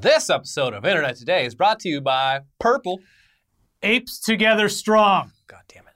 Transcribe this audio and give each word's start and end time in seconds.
This 0.00 0.30
episode 0.30 0.74
of 0.74 0.84
Internet 0.84 1.16
Today 1.16 1.44
is 1.44 1.56
brought 1.56 1.80
to 1.80 1.88
you 1.88 2.00
by 2.00 2.42
Purple. 2.60 3.00
Apes 3.82 4.20
together 4.20 4.68
strong. 4.68 5.32
God 5.48 5.62
damn 5.66 5.88
it. 5.88 5.94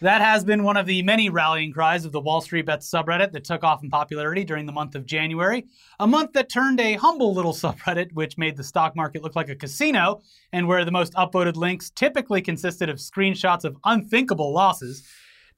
That 0.00 0.20
has 0.20 0.42
been 0.42 0.64
one 0.64 0.76
of 0.76 0.86
the 0.86 1.00
many 1.04 1.30
rallying 1.30 1.72
cries 1.72 2.04
of 2.04 2.10
the 2.10 2.20
Wall 2.20 2.40
Street 2.40 2.66
Bets 2.66 2.90
subreddit 2.90 3.30
that 3.30 3.44
took 3.44 3.62
off 3.62 3.84
in 3.84 3.90
popularity 3.90 4.42
during 4.42 4.66
the 4.66 4.72
month 4.72 4.96
of 4.96 5.06
January. 5.06 5.66
A 6.00 6.06
month 6.06 6.32
that 6.32 6.48
turned 6.48 6.80
a 6.80 6.94
humble 6.94 7.32
little 7.32 7.52
subreddit, 7.54 8.12
which 8.12 8.36
made 8.36 8.56
the 8.56 8.64
stock 8.64 8.96
market 8.96 9.22
look 9.22 9.36
like 9.36 9.50
a 9.50 9.54
casino, 9.54 10.20
and 10.52 10.66
where 10.66 10.84
the 10.84 10.90
most 10.90 11.12
upvoted 11.14 11.54
links 11.54 11.90
typically 11.90 12.42
consisted 12.42 12.88
of 12.88 12.96
screenshots 12.96 13.62
of 13.62 13.76
unthinkable 13.84 14.52
losses, 14.52 15.06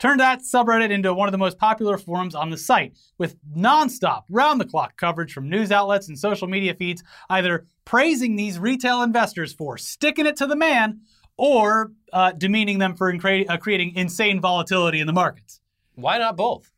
turned 0.03 0.19
that 0.19 0.41
subreddit 0.41 0.91
into 0.91 1.15
one 1.15 1.29
of 1.29 1.33
the 1.33 1.39
most 1.39 1.59
popular 1.59 1.97
forums 1.97 2.35
on 2.35 2.51
the 2.51 2.57
site, 2.59 2.93
with 3.19 3.37
nonstop, 3.57 4.23
round 4.29 4.61
the 4.61 4.65
clock 4.65 4.97
coverage 4.97 5.33
from 5.33 5.49
news 5.49 5.71
outlets 5.71 6.09
and 6.09 6.19
social 6.19 6.49
media 6.49 6.75
feeds 6.75 7.05
either 7.31 7.67
praising 7.85 8.35
these 8.35 8.59
retail 8.59 9.03
investors 9.03 9.53
for 9.53 9.79
sticking 9.79 10.27
it 10.27 10.37
to 10.37 10.47
the 10.49 10.57
man 10.57 11.01
or 11.37 11.93
uh, 12.13 12.33
demeaning 12.33 12.79
them 12.79 12.97
for 12.97 13.13
incre- 13.13 13.49
uh, 13.49 13.57
creating 13.57 13.95
insane 13.95 14.41
volatility 14.41 14.99
in 14.99 15.07
the 15.07 15.13
markets. 15.13 15.61
Why 15.95 16.19
not 16.19 16.37
both? 16.37 16.73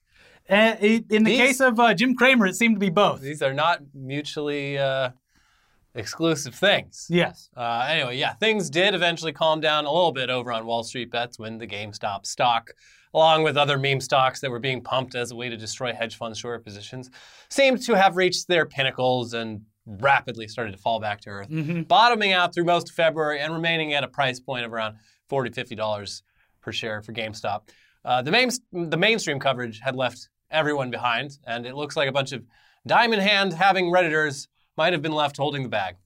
Uh, 0.49 0.77
in 0.81 1.07
the 1.09 1.19
These- 1.25 1.39
case 1.39 1.61
of 1.61 1.81
uh, 1.81 1.95
Jim 1.95 2.15
Cramer, 2.15 2.47
it 2.47 2.57
seemed 2.57 2.77
to 2.77 2.81
be 2.81 2.91
both. 2.91 3.23
These 3.23 3.41
are 3.41 3.55
not 3.55 3.81
mutually 3.95 4.77
uh, 4.77 5.11
exclusive 5.95 6.55
things. 6.55 7.07
Yes. 7.09 7.49
Uh, 7.57 7.87
anyway, 7.89 8.19
yeah, 8.19 8.35
things 8.35 8.69
did 8.69 8.95
eventually 8.95 9.33
calm 9.33 9.61
down 9.61 9.87
a 9.87 9.91
little 9.91 10.13
bit 10.13 10.29
over 10.29 10.53
on 10.53 10.67
Wall 10.67 10.83
Street 10.83 11.11
Bets 11.11 11.39
when 11.39 11.57
the 11.57 11.67
GameStop 11.67 12.27
stock, 12.27 12.73
along 13.15 13.45
with 13.45 13.57
other 13.57 13.79
meme 13.79 14.01
stocks 14.01 14.41
that 14.41 14.51
were 14.51 14.59
being 14.59 14.83
pumped 14.83 15.15
as 15.15 15.31
a 15.31 15.37
way 15.37 15.49
to 15.49 15.57
destroy 15.57 15.93
hedge 15.93 16.17
fund 16.17 16.37
short 16.37 16.65
positions, 16.65 17.11
seemed 17.49 17.81
to 17.83 17.95
have 17.95 18.17
reached 18.17 18.49
their 18.49 18.67
pinnacles 18.67 19.33
and 19.33 19.63
rapidly 19.87 20.49
started 20.49 20.73
to 20.73 20.79
fall 20.79 20.99
back 20.99 21.21
to 21.21 21.31
earth, 21.31 21.49
bottoming 21.89 22.33
out 22.33 22.53
through 22.55 22.65
most 22.65 22.89
of 22.89 22.95
February 22.95 23.41
and 23.41 23.53
remaining 23.53 23.93
at 23.95 24.03
a 24.03 24.09
price 24.09 24.41
point 24.41 24.65
of 24.65 24.73
around 24.73 24.97
$40, 25.31 25.55
$50 25.55 26.23
per 26.61 26.73
share 26.73 27.03
for 27.03 27.13
GameStop. 27.13 27.69
Uh, 28.05 28.21
the, 28.23 28.31
main, 28.31 28.51
the 28.73 28.97
mainstream 28.97 29.39
coverage 29.39 29.81
had 29.81 29.95
left 29.95 30.29
everyone 30.51 30.91
behind, 30.91 31.39
and 31.47 31.67
it 31.67 31.75
looks 31.75 31.97
like 31.97 32.09
a 32.09 32.13
bunch 32.13 32.33
of 32.33 32.45
diamond 32.87 33.23
hand 33.23 33.53
having 33.53 33.87
Redditors 33.87 34.49
might 34.77 34.93
have 34.93 35.03
been 35.03 35.13
left 35.13 35.37
holding 35.37 35.63
the 35.63 35.69
bag 35.69 35.97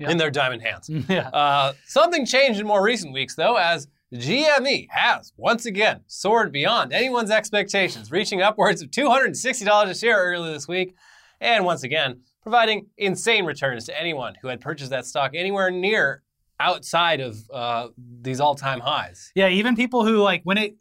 in 0.00 0.16
their 0.16 0.30
diamond 0.30 0.62
hands. 0.62 0.88
Yeah. 1.08 1.28
Uh, 1.28 1.72
something 1.86 2.26
changed 2.26 2.60
in 2.60 2.66
more 2.66 2.82
recent 2.82 3.12
weeks, 3.12 3.34
though, 3.34 3.56
as 3.56 3.88
GME 4.14 4.86
has 4.90 5.32
once 5.36 5.66
again 5.66 6.00
soared 6.06 6.52
beyond 6.52 6.92
anyone's 6.92 7.30
expectations, 7.30 8.12
reaching 8.12 8.40
upwards 8.40 8.80
of 8.82 8.90
$260 8.90 9.88
a 9.88 9.94
share 9.94 10.18
earlier 10.18 10.52
this 10.52 10.68
week, 10.68 10.94
and 11.40 11.64
once 11.64 11.82
again 11.82 12.20
providing 12.42 12.86
insane 12.96 13.44
returns 13.44 13.84
to 13.86 14.00
anyone 14.00 14.36
who 14.40 14.46
had 14.46 14.60
purchased 14.60 14.90
that 14.90 15.04
stock 15.04 15.32
anywhere 15.34 15.68
near 15.72 16.22
outside 16.60 17.20
of 17.20 17.36
uh, 17.52 17.88
these 18.22 18.38
all-time 18.38 18.78
highs. 18.78 19.32
Yeah, 19.34 19.48
even 19.48 19.74
people 19.74 20.04
who 20.06 20.18
like 20.22 20.42
when 20.44 20.56
it 20.56 20.76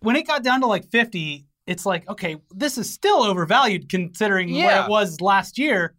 when 0.00 0.14
it 0.16 0.26
got 0.26 0.44
down 0.44 0.60
to 0.60 0.66
like 0.66 0.90
50, 0.90 1.46
it's 1.66 1.86
like, 1.86 2.06
okay, 2.10 2.36
this 2.54 2.76
is 2.76 2.92
still 2.92 3.22
overvalued 3.22 3.88
considering 3.88 4.50
Yeah. 4.50 4.64
what 4.80 4.84
it 4.84 4.90
was 4.90 5.20
last 5.22 5.58
year, 5.58 5.94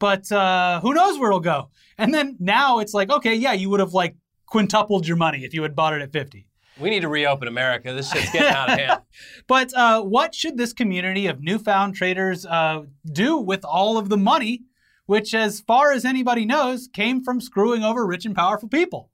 but 0.00 0.30
uh, 0.32 0.80
who 0.80 0.92
knows 0.92 1.18
where 1.20 1.30
it'll 1.30 1.38
go. 1.40 1.70
And 1.96 2.12
then 2.12 2.36
now 2.40 2.80
it's 2.80 2.92
like, 2.92 3.10
okay, 3.10 3.34
yeah, 3.36 3.52
you 3.52 3.70
would 3.70 3.80
have 3.80 3.92
like 3.92 4.16
quintupled 4.50 5.06
your 5.06 5.16
money 5.16 5.44
if 5.44 5.54
you 5.54 5.62
had 5.62 5.76
bought 5.76 5.94
it 5.94 6.02
at 6.02 6.12
50. 6.12 6.46
We 6.80 6.90
need 6.90 7.00
to 7.00 7.08
reopen 7.08 7.48
America. 7.48 7.92
This 7.92 8.10
shit's 8.12 8.30
getting 8.30 8.54
out 8.54 8.70
of 8.70 8.78
hand. 8.78 9.00
But 9.48 9.74
uh, 9.74 10.02
what 10.02 10.34
should 10.34 10.56
this 10.56 10.72
community 10.72 11.26
of 11.26 11.42
newfound 11.42 11.94
traders 11.94 12.46
uh, 12.46 12.82
do 13.10 13.36
with 13.36 13.64
all 13.64 13.98
of 13.98 14.10
the 14.10 14.16
money, 14.16 14.62
which, 15.06 15.34
as 15.34 15.60
far 15.60 15.90
as 15.90 16.04
anybody 16.04 16.44
knows, 16.44 16.88
came 16.92 17.24
from 17.24 17.40
screwing 17.40 17.82
over 17.82 18.06
rich 18.06 18.26
and 18.26 18.36
powerful 18.36 18.68
people? 18.68 19.10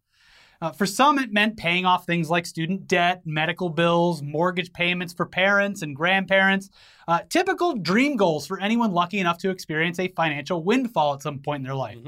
Uh, 0.65 0.73
for 0.73 0.87
some, 0.87 1.19
it 1.19 1.31
meant 1.31 1.59
paying 1.59 1.85
off 1.85 2.07
things 2.07 2.31
like 2.31 2.47
student 2.47 2.89
debt, 2.89 3.21
medical 3.27 3.69
bills, 3.69 4.23
mortgage 4.23 4.73
payments 4.73 5.13
for 5.13 5.27
parents 5.27 5.83
and 5.83 5.95
grandparents. 5.95 6.71
Uh, 7.07 7.21
typical 7.29 7.75
dream 7.75 8.17
goals 8.17 8.47
for 8.47 8.59
anyone 8.59 8.91
lucky 8.91 9.19
enough 9.19 9.37
to 9.37 9.51
experience 9.51 9.99
a 9.99 10.09
financial 10.09 10.63
windfall 10.63 11.13
at 11.13 11.21
some 11.21 11.39
point 11.39 11.61
in 11.61 11.65
their 11.65 11.75
life. 11.75 11.99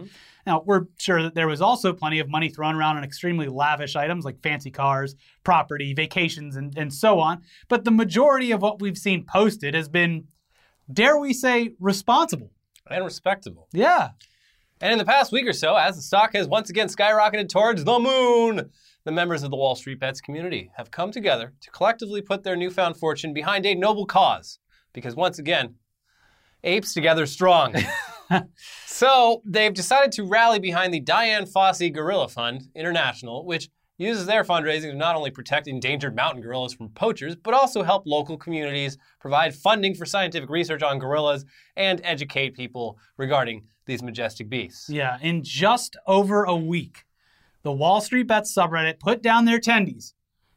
Now, 0.46 0.62
we're 0.64 0.86
sure 0.96 1.22
that 1.22 1.34
there 1.34 1.48
was 1.48 1.60
also 1.60 1.92
plenty 1.92 2.18
of 2.18 2.30
money 2.30 2.48
thrown 2.48 2.76
around 2.76 2.96
on 2.96 3.04
extremely 3.04 3.46
lavish 3.46 3.94
items 3.94 4.24
like 4.24 4.42
fancy 4.42 4.70
cars, 4.70 5.16
property, 5.44 5.92
vacations, 5.92 6.56
and, 6.56 6.78
and 6.78 6.94
so 6.94 7.20
on. 7.20 7.42
But 7.68 7.84
the 7.84 7.90
majority 7.90 8.52
of 8.52 8.62
what 8.62 8.80
we've 8.80 8.96
seen 8.96 9.26
posted 9.26 9.74
has 9.74 9.90
been, 9.90 10.28
dare 10.90 11.18
we 11.18 11.34
say, 11.34 11.74
responsible. 11.78 12.52
And 12.90 13.04
respectable. 13.04 13.68
Yeah. 13.74 14.12
And 14.80 14.92
in 14.92 14.98
the 14.98 15.06
past 15.06 15.32
week 15.32 15.46
or 15.46 15.54
so, 15.54 15.74
as 15.74 15.96
the 15.96 16.02
stock 16.02 16.34
has 16.34 16.48
once 16.48 16.68
again 16.68 16.88
skyrocketed 16.88 17.48
towards 17.48 17.84
the 17.84 17.98
moon, 17.98 18.70
the 19.04 19.12
members 19.12 19.42
of 19.42 19.50
the 19.50 19.56
Wall 19.56 19.74
Street 19.74 19.98
Bets 19.98 20.20
community 20.20 20.70
have 20.76 20.90
come 20.90 21.10
together 21.10 21.54
to 21.62 21.70
collectively 21.70 22.20
put 22.20 22.42
their 22.42 22.56
newfound 22.56 22.98
fortune 22.98 23.32
behind 23.32 23.64
a 23.64 23.74
noble 23.74 24.04
cause. 24.04 24.58
Because 24.92 25.16
once 25.16 25.38
again, 25.38 25.76
apes 26.62 26.92
together 26.92 27.24
strong. 27.24 27.74
so 28.86 29.40
they've 29.46 29.72
decided 29.72 30.12
to 30.12 30.24
rally 30.24 30.58
behind 30.58 30.92
the 30.92 31.00
Dian 31.00 31.46
Fossey 31.46 31.92
Gorilla 31.92 32.28
Fund 32.28 32.68
International, 32.74 33.46
which 33.46 33.70
uses 33.98 34.26
their 34.26 34.44
fundraising 34.44 34.90
to 34.90 34.94
not 34.94 35.16
only 35.16 35.30
protect 35.30 35.68
endangered 35.68 36.14
mountain 36.14 36.42
gorillas 36.42 36.74
from 36.74 36.88
poachers, 36.90 37.34
but 37.36 37.54
also 37.54 37.82
help 37.82 38.04
local 38.06 38.36
communities 38.36 38.98
provide 39.20 39.54
funding 39.54 39.94
for 39.94 40.04
scientific 40.04 40.50
research 40.50 40.82
on 40.82 40.98
gorillas 40.98 41.44
and 41.76 42.00
educate 42.04 42.54
people 42.54 42.98
regarding 43.16 43.64
these 43.86 44.02
majestic 44.02 44.48
beasts. 44.48 44.88
Yeah. 44.88 45.18
In 45.22 45.42
just 45.42 45.96
over 46.06 46.44
a 46.44 46.56
week, 46.56 47.04
the 47.62 47.72
Wall 47.72 48.00
Street 48.00 48.24
Bets 48.24 48.54
subreddit 48.54 49.00
put 49.00 49.22
down 49.22 49.44
their 49.44 49.60
tendies 49.60 50.12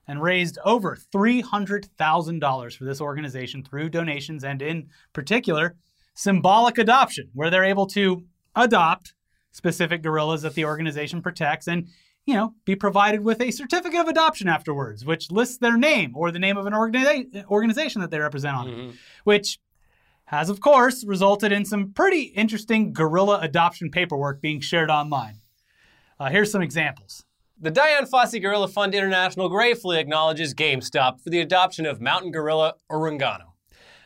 and 0.08 0.22
raised 0.22 0.58
over 0.66 0.98
$300,000 1.14 2.78
for 2.78 2.84
this 2.84 3.00
organization 3.00 3.64
through 3.64 3.90
donations 3.90 4.44
and, 4.44 4.62
in 4.62 4.90
particular, 5.14 5.76
symbolic 6.16 6.78
adoption, 6.78 7.30
where 7.34 7.50
they're 7.50 7.64
able 7.64 7.86
to 7.86 8.24
adopt 8.56 9.14
specific 9.52 10.02
gorillas 10.02 10.42
that 10.42 10.56
the 10.56 10.66
organization 10.66 11.22
protects 11.22 11.68
and 11.68 11.88
you 12.30 12.36
know, 12.36 12.54
be 12.64 12.76
provided 12.76 13.22
with 13.22 13.42
a 13.42 13.50
certificate 13.50 14.00
of 14.00 14.08
adoption 14.08 14.48
afterwards, 14.48 15.04
which 15.04 15.32
lists 15.32 15.58
their 15.58 15.78
name 15.78 16.16
or 16.16 16.32
the 16.32 16.38
name 16.38 16.58
of 16.58 16.68
an 16.68 16.74
organiza- 16.74 17.44
organization 17.46 18.02
that 18.02 18.12
they 18.12 18.20
represent 18.20 18.56
on 18.56 18.70
it, 18.70 18.96
which 19.24 19.58
has, 20.26 20.48
of 20.48 20.62
course, 20.62 21.04
resulted 21.04 21.52
in 21.52 21.66
some 21.66 21.92
pretty 21.92 22.22
interesting 22.22 22.94
gorilla 22.94 23.40
adoption 23.42 23.90
paperwork 23.90 24.42
being 24.42 24.60
shared 24.62 24.92
online. 24.92 25.38
Uh, 26.20 26.30
here's 26.30 26.52
some 26.52 26.62
examples. 26.62 27.26
The 27.60 27.72
Dian 27.72 28.06
Fossey 28.06 28.40
Gorilla 28.40 28.68
Fund 28.68 28.94
International 28.94 29.50
gratefully 29.50 29.98
acknowledges 29.98 30.54
GameStop 30.54 31.22
for 31.22 31.32
the 31.32 31.42
adoption 31.42 31.88
of 31.88 32.00
mountain 32.00 32.32
gorilla 32.32 32.76
Orangano. 32.92 33.54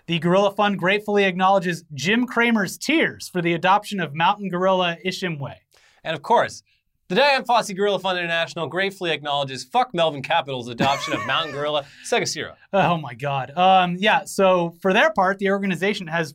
The 0.07 0.19
Gorilla 0.19 0.51
Fund 0.51 0.79
gratefully 0.79 1.25
acknowledges 1.25 1.83
Jim 1.93 2.25
Cramer's 2.25 2.77
Tears 2.77 3.27
for 3.27 3.41
the 3.41 3.53
adoption 3.53 3.99
of 3.99 4.15
mountain 4.15 4.47
gorilla 4.47 4.95
Ishimwe. 5.05 5.55
And 6.05 6.15
of 6.15 6.21
course, 6.21 6.63
the 7.13 7.21
Dian 7.21 7.43
Fossey 7.43 7.75
Gorilla 7.75 7.99
Fund 7.99 8.17
International 8.17 8.65
gratefully 8.67 9.11
acknowledges 9.11 9.63
Fuck 9.63 9.93
Melvin 9.93 10.23
Capital's 10.23 10.67
adoption 10.67 11.13
of 11.13 11.23
mountain 11.27 11.53
gorilla 11.53 11.85
Segashira. 12.03 12.55
Oh 12.73 12.97
my 12.97 13.13
God. 13.13 13.55
Um, 13.55 13.97
yeah, 13.99 14.23
so 14.25 14.75
for 14.81 14.93
their 14.93 15.11
part, 15.11 15.37
the 15.37 15.51
organization 15.51 16.07
has, 16.07 16.33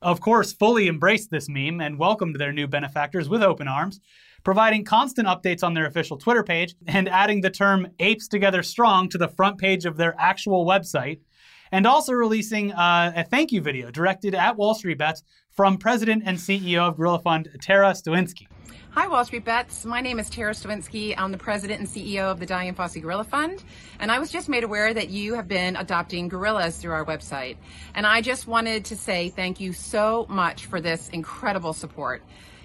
of 0.00 0.20
course, 0.20 0.52
fully 0.54 0.88
embraced 0.88 1.30
this 1.30 1.46
meme 1.46 1.82
and 1.82 1.98
welcomed 1.98 2.36
their 2.36 2.54
new 2.54 2.66
benefactors 2.66 3.28
with 3.28 3.42
open 3.42 3.68
arms, 3.68 4.00
providing 4.44 4.82
constant 4.82 5.28
updates 5.28 5.62
on 5.62 5.74
their 5.74 5.86
official 5.86 6.16
Twitter 6.16 6.42
page 6.42 6.74
and 6.86 7.06
adding 7.08 7.42
the 7.42 7.50
term 7.50 7.86
apes 7.98 8.26
together 8.26 8.62
strong 8.62 9.10
to 9.10 9.18
the 9.18 9.28
front 9.28 9.58
page 9.58 9.84
of 9.84 9.98
their 9.98 10.14
actual 10.18 10.64
website, 10.64 11.20
and 11.70 11.86
also 11.86 12.14
releasing 12.14 12.72
uh, 12.72 13.12
a 13.14 13.24
thank 13.24 13.52
you 13.52 13.60
video 13.60 13.90
directed 13.90 14.34
at 14.34 14.56
Wall 14.56 14.74
Street 14.74 14.96
Bets 14.96 15.22
from 15.54 15.78
President 15.78 16.24
and 16.26 16.36
CEO 16.36 16.88
of 16.88 16.96
Gorilla 16.96 17.20
Fund, 17.20 17.48
Tara 17.60 17.92
Stoinski. 17.92 18.48
Hi, 18.90 19.06
Wall 19.06 19.24
Street 19.24 19.44
Bets. 19.44 19.84
My 19.84 20.00
name 20.00 20.18
is 20.18 20.28
Tara 20.28 20.52
Stoinski. 20.52 21.14
I'm 21.16 21.32
the 21.32 21.38
president 21.38 21.80
and 21.80 21.88
CEO 21.88 22.30
of 22.30 22.40
the 22.40 22.46
Dian 22.46 22.74
Fossey 22.74 23.00
Gorilla 23.00 23.24
Fund. 23.24 23.62
And 24.00 24.10
I 24.10 24.18
was 24.18 24.30
just 24.30 24.48
made 24.48 24.64
aware 24.64 24.92
that 24.92 25.10
you 25.10 25.34
have 25.34 25.48
been 25.48 25.76
adopting 25.76 26.28
gorillas 26.28 26.78
through 26.78 26.92
our 26.92 27.04
website. 27.04 27.56
And 27.94 28.06
I 28.06 28.20
just 28.20 28.46
wanted 28.46 28.84
to 28.86 28.96
say 28.96 29.30
thank 29.30 29.60
you 29.60 29.72
so 29.72 30.26
much 30.28 30.66
for 30.66 30.80
this 30.80 31.08
incredible 31.08 31.72
support. 31.72 32.22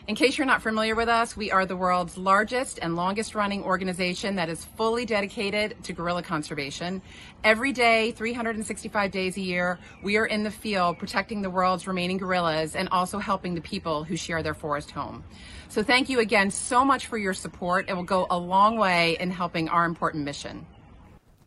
In 0.09 0.15
case 0.15 0.39
you're 0.39 0.47
not 0.47 0.63
familiar 0.63 0.95
with 0.95 1.07
us, 1.07 1.37
we 1.37 1.51
are 1.51 1.67
the 1.67 1.77
world's 1.77 2.17
largest 2.17 2.79
and 2.81 2.95
longest 2.95 3.35
running 3.35 3.63
organization 3.63 4.37
that 4.37 4.49
is 4.49 4.65
fully 4.65 5.05
dedicated 5.05 5.75
to 5.83 5.93
gorilla 5.93 6.23
conservation. 6.23 7.03
Every 7.43 7.71
day, 7.71 8.09
365 8.13 9.11
days 9.11 9.37
a 9.37 9.41
year, 9.41 9.77
we 10.01 10.17
are 10.17 10.25
in 10.25 10.41
the 10.41 10.49
field 10.49 10.97
protecting 10.97 11.43
the 11.43 11.51
world's 11.51 11.85
remaining 11.85 12.17
gorillas 12.17 12.75
and 12.75 12.89
also 12.89 13.19
helping 13.19 13.53
the 13.53 13.61
people 13.61 14.03
who 14.03 14.17
share 14.17 14.41
their 14.41 14.55
forest 14.55 14.89
home. 14.89 15.23
So 15.67 15.83
thank 15.83 16.09
you 16.09 16.19
again 16.21 16.49
so 16.49 16.83
much 16.83 17.05
for 17.05 17.19
your 17.19 17.35
support. 17.35 17.87
It 17.87 17.93
will 17.93 18.01
go 18.01 18.25
a 18.31 18.37
long 18.39 18.77
way 18.79 19.15
in 19.19 19.29
helping 19.29 19.69
our 19.69 19.85
important 19.85 20.23
mission. 20.25 20.65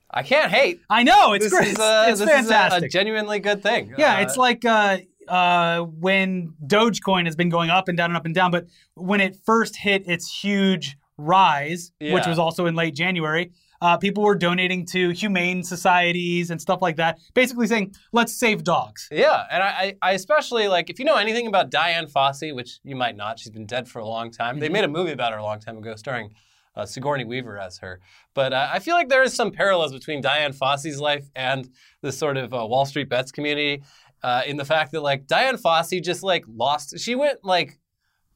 I 0.08 0.22
can't 0.22 0.52
hate. 0.52 0.82
I 0.88 1.02
know 1.02 1.32
it's 1.32 1.46
This 1.46 1.52
great. 1.52 1.68
is, 1.72 1.78
uh, 1.80 2.04
it's 2.10 2.20
this 2.20 2.28
is 2.28 2.46
a- 2.46 2.50
fantastic. 2.52 2.84
a, 2.84 2.88
genuinely 2.90 3.40
good 3.40 3.60
thing. 3.60 3.92
Yeah, 3.98 4.18
Uh, 4.18 4.20
it's 4.20 4.36
like 4.36 4.64
uh, 4.64 4.98
uh, 5.28 5.80
when 5.80 6.54
Dogecoin 6.66 7.26
has 7.26 7.36
been 7.36 7.48
going 7.48 7.70
up 7.70 7.88
and 7.88 7.96
down 7.96 8.10
and 8.10 8.16
up 8.16 8.24
and 8.24 8.34
down, 8.34 8.50
but 8.50 8.66
when 8.94 9.20
it 9.20 9.36
first 9.44 9.76
hit 9.76 10.08
its 10.08 10.42
huge 10.42 10.96
rise, 11.16 11.92
which 12.00 12.26
was 12.26 12.38
also 12.38 12.66
in 12.66 12.74
late 12.74 12.94
January, 12.94 13.52
uh, 13.82 13.96
people 13.96 14.22
were 14.22 14.36
donating 14.36 14.86
to 14.86 15.10
humane 15.10 15.62
societies 15.64 16.50
and 16.50 16.60
stuff 16.60 16.80
like 16.80 16.96
that, 16.96 17.18
basically 17.34 17.66
saying, 17.66 17.92
let's 18.12 18.32
save 18.32 18.62
dogs. 18.62 19.08
Yeah, 19.10 19.44
and 19.50 19.60
I, 19.60 19.96
I 20.00 20.12
especially 20.12 20.68
like 20.68 20.88
if 20.88 21.00
you 21.00 21.04
know 21.04 21.16
anything 21.16 21.48
about 21.48 21.70
Dian 21.70 22.06
Fossey, 22.06 22.54
which 22.54 22.78
you 22.84 22.94
might 22.94 23.16
not. 23.16 23.40
She's 23.40 23.50
been 23.50 23.66
dead 23.66 23.88
for 23.88 23.98
a 23.98 24.06
long 24.06 24.30
time. 24.30 24.60
They 24.60 24.68
made 24.68 24.84
a 24.84 24.88
movie 24.88 25.10
about 25.10 25.32
her 25.32 25.38
a 25.38 25.42
long 25.42 25.58
time 25.58 25.78
ago, 25.78 25.96
starring 25.96 26.32
uh, 26.76 26.86
Sigourney 26.86 27.24
Weaver 27.24 27.58
as 27.58 27.78
her. 27.78 28.00
But 28.34 28.52
uh, 28.52 28.68
I 28.72 28.78
feel 28.78 28.94
like 28.94 29.08
there 29.08 29.22
is 29.22 29.34
some 29.34 29.50
parallels 29.50 29.92
between 29.92 30.20
Dian 30.20 30.52
Fossey's 30.52 31.00
life 31.00 31.28
and 31.34 31.68
this 32.02 32.16
sort 32.16 32.36
of 32.36 32.54
uh, 32.54 32.64
Wall 32.66 32.86
Street 32.86 33.08
bets 33.08 33.32
community, 33.32 33.82
uh, 34.22 34.42
in 34.46 34.56
the 34.56 34.64
fact 34.64 34.92
that 34.92 35.00
like 35.00 35.26
Dian 35.26 35.56
Fossey 35.56 36.02
just 36.02 36.22
like 36.22 36.44
lost. 36.48 36.98
She 36.98 37.14
went 37.14 37.44
like 37.44 37.78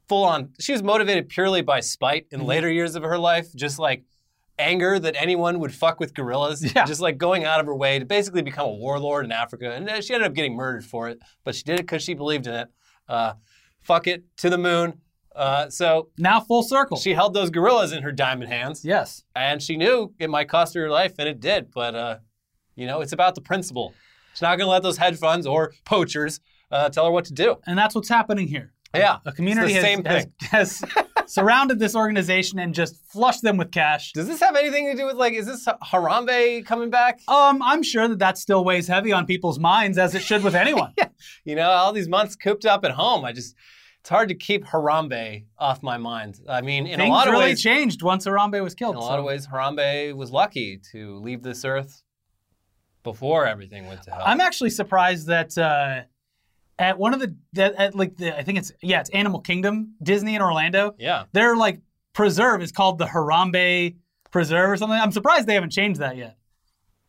full 0.09 0.25
on. 0.25 0.53
She 0.61 0.73
was 0.73 0.83
motivated 0.83 1.29
purely 1.29 1.63
by 1.63 1.81
spite 1.81 2.27
in 2.31 2.45
later 2.45 2.71
years 2.71 2.95
of 2.95 3.03
her 3.03 3.19
life, 3.19 3.49
just 3.55 3.79
like 3.79 4.05
anger 4.59 4.99
that 4.99 5.15
anyone 5.19 5.59
would 5.61 5.75
fuck 5.75 6.01
with 6.01 6.15
gorillas. 6.15 6.65
Yeah. 6.75 6.85
Just 6.85 7.01
like 7.01 7.19
going 7.19 7.45
out 7.45 7.61
of 7.61 7.67
her 7.67 7.75
way 7.75 7.99
to 7.99 8.05
basically 8.05 8.43
become 8.43 8.67
a 8.67 8.73
warlord 8.73 9.25
in 9.25 9.33
Africa. 9.33 9.73
And 9.73 9.89
uh, 9.89 10.01
she 10.01 10.15
ended 10.15 10.29
up 10.29 10.35
getting 10.35 10.55
murdered 10.55 10.85
for 10.85 11.09
it, 11.09 11.19
but 11.45 11.55
she 11.55 11.63
did 11.63 11.79
it 11.79 11.83
because 11.83 12.03
she 12.03 12.15
believed 12.15 12.47
in 12.47 12.55
it. 12.55 12.69
Uh, 13.09 13.35
fuck 13.83 14.07
it 14.07 14.25
to 14.39 14.51
the 14.51 14.59
moon. 14.59 15.01
Uh, 15.35 15.69
so 15.69 16.09
Now 16.17 16.41
full 16.41 16.63
circle. 16.63 16.97
she 16.97 17.13
held 17.13 17.35
those 17.35 17.51
gorillas 17.51 17.93
in 17.93 18.03
her 18.03 18.11
diamond 18.11 18.51
hands, 18.51 18.85
yes. 18.85 19.23
and 19.35 19.63
she 19.63 19.77
knew 19.77 20.15
it 20.19 20.31
might 20.31 20.49
cost 20.49 20.73
her 20.75 20.81
her 20.81 20.91
life, 20.91 21.13
and 21.19 21.29
it 21.29 21.41
did. 21.41 21.71
But 21.73 21.95
uh, 21.95 22.19
you 22.75 22.87
know, 22.87 23.03
it's 23.03 23.13
about 23.13 23.35
the 23.35 23.43
principle. 23.43 23.93
She's 24.37 24.43
not 24.43 24.59
going 24.59 24.67
to 24.67 24.71
let 24.71 24.83
those 24.83 24.99
hedge 24.99 25.17
funds 25.17 25.47
or 25.47 25.73
poachers 25.87 26.41
uh, 26.71 26.91
tell 26.91 27.07
her 27.07 27.11
what 27.11 27.25
to 27.25 27.33
do. 27.33 27.57
And 27.67 27.79
that's 27.79 27.95
what's 27.95 28.11
happening 28.11 28.49
here. 28.49 28.75
Yeah, 28.95 29.19
A 29.25 29.33
community 29.33 29.73
has, 29.73 29.83
same 29.83 30.05
has, 30.05 30.25
thing. 30.25 30.33
has 30.51 30.83
surrounded 31.27 31.79
this 31.79 31.97
organization 31.97 32.59
and 32.59 32.75
just 32.75 32.97
flushed 33.11 33.43
them 33.43 33.57
with 33.57 33.71
cash. 33.71 34.13
Does 34.13 34.27
this 34.27 34.41
have 34.41 34.57
anything 34.57 34.91
to 34.91 34.95
do 34.95 35.07
with 35.07 35.17
like, 35.17 35.33
is 35.33 35.47
this 35.47 35.67
Harambe 35.83 36.65
coming 36.67 36.91
back? 36.91 37.21
Um, 37.29 37.63
I'm 37.63 37.83
sure 37.83 38.09
that 38.09 38.19
that 38.19 38.37
still 38.39 38.63
weighs 38.63 38.89
heavy 38.89 39.13
on 39.13 39.25
people's 39.27 39.59
minds, 39.59 39.97
as 39.97 40.15
it 40.15 40.23
should 40.23 40.45
with 40.45 40.55
anyone. 40.55 40.93
yeah. 40.99 41.09
You 41.45 41.57
know, 41.57 41.71
all 41.71 41.93
these 41.93 42.09
months 42.09 42.37
cooped 42.37 42.67
up 42.67 42.85
at 42.85 42.93
home, 42.93 43.25
I 43.25 43.33
just, 43.33 43.55
it's 44.01 44.09
hard 44.11 44.29
to 44.29 44.35
keep 44.35 44.65
Harambe 44.65 45.47
off 45.59 45.83
my 45.83 45.97
mind. 45.97 46.41
I 46.49 46.61
mean, 46.61 46.87
in 46.87 46.99
Things 46.99 47.09
a 47.09 47.13
lot 47.13 47.27
of 47.27 47.33
really 47.33 47.47
ways, 47.47 47.63
changed 47.63 48.03
once 48.03 48.27
Harambe 48.27 48.63
was 48.63 48.75
killed. 48.75 48.95
in 48.95 49.01
a 49.01 49.05
lot 49.05 49.19
of 49.19 49.25
ways, 49.25 49.47
Harambe 49.49 50.15
was 50.15 50.31
lucky 50.31 50.81
to 50.93 51.19
leave 51.19 51.43
this 51.43 51.65
earth 51.65 52.03
before 53.07 53.47
everything 53.47 53.87
went 53.87 54.03
to 54.03 54.11
hell. 54.11 54.23
I'm 54.27 54.41
actually 54.43 54.71
surprised 54.71 55.27
that 55.29 55.57
uh, 55.57 56.03
at 56.79 56.99
one 56.99 57.15
of 57.15 57.21
the 57.21 57.35
that 57.55 57.75
at 57.77 57.95
like 57.95 58.17
the 58.17 58.37
I 58.39 58.43
think 58.43 58.59
it's 58.59 58.71
yeah 58.83 59.01
it's 59.01 59.09
Animal 59.11 59.41
Kingdom 59.41 59.95
Disney 60.03 60.35
in 60.35 60.43
Orlando. 60.43 60.95
yeah. 60.99 61.25
Their 61.33 61.57
like 61.57 61.81
preserve 62.13 62.61
is 62.63 62.73
called 62.73 62.99
the 62.99 63.07
Harambe 63.07 63.97
Preserve 64.31 64.71
or 64.71 64.77
something. 64.77 64.99
I'm 64.99 65.13
surprised 65.13 65.47
they 65.47 65.55
haven't 65.55 65.71
changed 65.71 66.01
that 66.01 66.17
yet. 66.19 66.37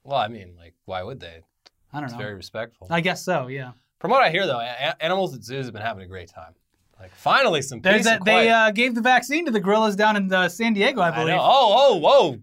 Well, 0.03 0.17
I 0.17 0.29
mean, 0.29 0.53
like, 0.57 0.73
why 0.85 1.03
would 1.03 1.19
they? 1.19 1.41
I 1.91 1.97
don't 1.97 2.05
It's 2.05 2.13
know. 2.13 2.19
very 2.19 2.35
respectful. 2.35 2.87
I 2.89 3.01
guess 3.01 3.25
so. 3.25 3.47
Yeah. 3.47 3.71
From 3.99 4.11
what 4.11 4.23
I 4.23 4.29
hear, 4.29 4.45
though, 4.47 4.59
a- 4.59 4.95
animals 5.03 5.33
at 5.35 5.43
zoos 5.43 5.65
have 5.65 5.73
been 5.73 5.81
having 5.81 6.03
a 6.03 6.07
great 6.07 6.29
time. 6.29 6.53
Like, 6.99 7.11
finally, 7.15 7.61
some 7.61 7.81
There's 7.81 7.97
peace 7.97 8.05
that 8.05 8.23
they 8.25 8.49
uh, 8.49 8.71
gave 8.71 8.95
the 8.95 9.01
vaccine 9.01 9.45
to 9.45 9.51
the 9.51 9.59
gorillas 9.59 9.95
down 9.95 10.15
in 10.15 10.31
uh, 10.31 10.47
San 10.49 10.73
Diego, 10.73 11.01
I 11.01 11.07
I 11.09 11.11
believe. 11.11 11.35
know. 11.35 11.41
Oh, 11.41 11.75
oh, 11.77 11.95
whoa! 11.97 12.37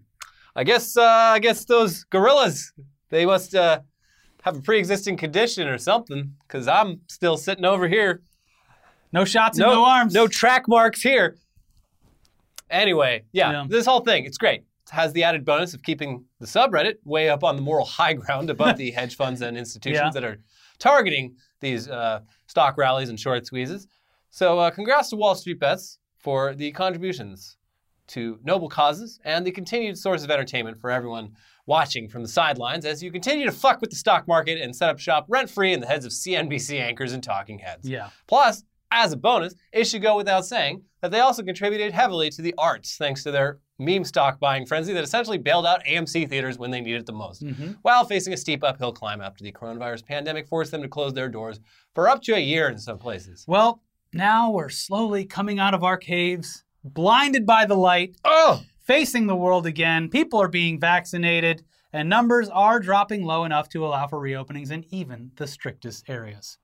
I 0.55 0.63
guess, 0.63 0.95
uh, 0.97 1.03
I 1.03 1.39
guess 1.39 1.65
those 1.65 2.03
gorillas, 2.05 2.71
they 3.15 3.25
must 3.25 3.55
uh, 3.55 3.79
have 4.43 4.57
a 4.57 4.61
pre-existing 4.61 5.15
condition 5.15 5.67
or 5.69 5.77
something, 5.77 6.33
because 6.45 6.67
I'm 6.67 6.99
still 7.07 7.37
sitting 7.37 7.63
over 7.63 7.87
here. 7.87 8.21
No 9.13 9.23
shots 9.23 9.57
and 9.57 9.65
no 9.65 9.85
arms. 9.85 10.13
No 10.13 10.27
track 10.27 10.67
marks 10.67 11.01
here. 11.01 11.37
Anyway, 12.69 13.23
yeah, 13.31 13.51
Yeah. 13.51 13.65
this 13.69 13.85
whole 13.85 14.01
thing, 14.01 14.25
it's 14.25 14.37
great. 14.37 14.61
It 14.87 14.89
has 14.91 15.13
the 15.13 15.23
added 15.23 15.45
bonus 15.45 15.73
of 15.73 15.81
keeping 15.81 16.25
the 16.39 16.45
subreddit 16.45 16.95
way 17.05 17.29
up 17.29 17.43
on 17.43 17.55
the 17.55 17.61
moral 17.61 17.85
high 17.85 18.13
ground 18.13 18.49
above 18.49 18.77
the 18.83 18.91
hedge 18.91 19.15
funds 19.15 19.41
and 19.41 19.57
institutions 19.57 20.01
Yeah. 20.03 20.11
that 20.11 20.23
are 20.23 20.37
targeting 20.77 21.35
these 21.61 21.87
uh, 21.89 22.19
stock 22.47 22.77
rallies 22.77 23.09
and 23.09 23.19
short 23.19 23.45
squeezes. 23.45 23.87
So, 24.31 24.59
uh, 24.59 24.71
congrats 24.71 25.09
to 25.11 25.15
Wall 25.15 25.35
Street 25.35 25.59
Bets 25.59 25.99
for 26.17 26.53
the 26.53 26.71
contributions 26.73 27.55
to 28.07 28.39
noble 28.43 28.67
causes 28.67 29.19
and 29.23 29.45
the 29.47 29.51
continued 29.51 29.97
source 29.97 30.23
of 30.23 30.29
entertainment 30.31 30.77
for 30.77 30.91
everyone 30.91 31.31
watching 31.65 32.07
from 32.07 32.21
the 32.21 32.27
sidelines 32.27 32.85
as 32.85 33.01
you 33.01 33.11
continue 33.11 33.45
to 33.45 33.51
fuck 33.51 33.81
with 33.81 33.89
the 33.89 33.95
stock 33.95 34.27
market 34.27 34.61
and 34.61 34.75
set 34.75 34.89
up 34.89 34.99
shop 34.99 35.25
rent 35.27 35.49
free 35.49 35.73
in 35.73 35.79
the 35.79 35.87
heads 35.87 36.05
of 36.05 36.11
CNBC 36.11 36.79
anchors 36.79 37.13
and 37.13 37.23
talking 37.23 37.59
heads. 37.59 37.87
Yeah. 37.89 38.09
Plus, 38.27 38.63
as 38.91 39.11
a 39.11 39.17
bonus, 39.17 39.55
it 39.71 39.85
should 39.85 40.01
go 40.01 40.15
without 40.15 40.45
saying 40.45 40.83
that 41.01 41.11
they 41.11 41.19
also 41.19 41.43
contributed 41.43 41.91
heavily 41.91 42.29
to 42.29 42.41
the 42.41 42.53
arts 42.57 42.97
thanks 42.97 43.23
to 43.23 43.31
their 43.31 43.59
meme 43.77 44.03
stock 44.03 44.39
buying 44.39 44.65
frenzy 44.65 44.93
that 44.93 45.03
essentially 45.03 45.37
bailed 45.37 45.65
out 45.65 45.83
AMC 45.85 46.29
theaters 46.29 46.57
when 46.57 46.71
they 46.71 46.81
needed 46.81 47.01
it 47.01 47.05
the 47.05 47.11
most, 47.11 47.43
mm-hmm. 47.43 47.73
while 47.81 48.05
facing 48.05 48.33
a 48.33 48.37
steep 48.37 48.63
uphill 48.63 48.93
climb 48.93 49.21
after 49.21 49.43
the 49.43 49.51
coronavirus 49.51 50.05
pandemic 50.05 50.47
forced 50.47 50.71
them 50.71 50.81
to 50.81 50.87
close 50.87 51.13
their 51.13 51.27
doors 51.27 51.59
for 51.93 52.07
up 52.07 52.21
to 52.23 52.35
a 52.35 52.39
year 52.39 52.69
in 52.69 52.77
some 52.77 52.97
places. 52.97 53.43
Well, 53.47 53.81
now 54.13 54.51
we're 54.51 54.69
slowly 54.69 55.25
coming 55.25 55.59
out 55.59 55.73
of 55.73 55.83
our 55.83 55.97
caves, 55.97 56.63
blinded 56.83 57.45
by 57.45 57.65
the 57.65 57.75
light, 57.75 58.15
Oh! 58.23 58.61
Facing 58.85 59.25
the 59.25 59.35
world 59.35 59.65
again. 59.65 60.09
People 60.09 60.41
are 60.41 60.47
being 60.47 60.79
vaccinated, 60.79 61.63
and 61.91 62.07
numbers 62.07 62.49
are 62.49 62.79
dropping 62.79 63.23
low 63.23 63.43
enough 63.43 63.67
to 63.69 63.85
allow 63.85 64.07
for 64.07 64.19
reopenings 64.19 64.71
in 64.71 64.85
even 64.89 65.31
the 65.37 65.47
strictest 65.47 66.09
areas. 66.09 66.59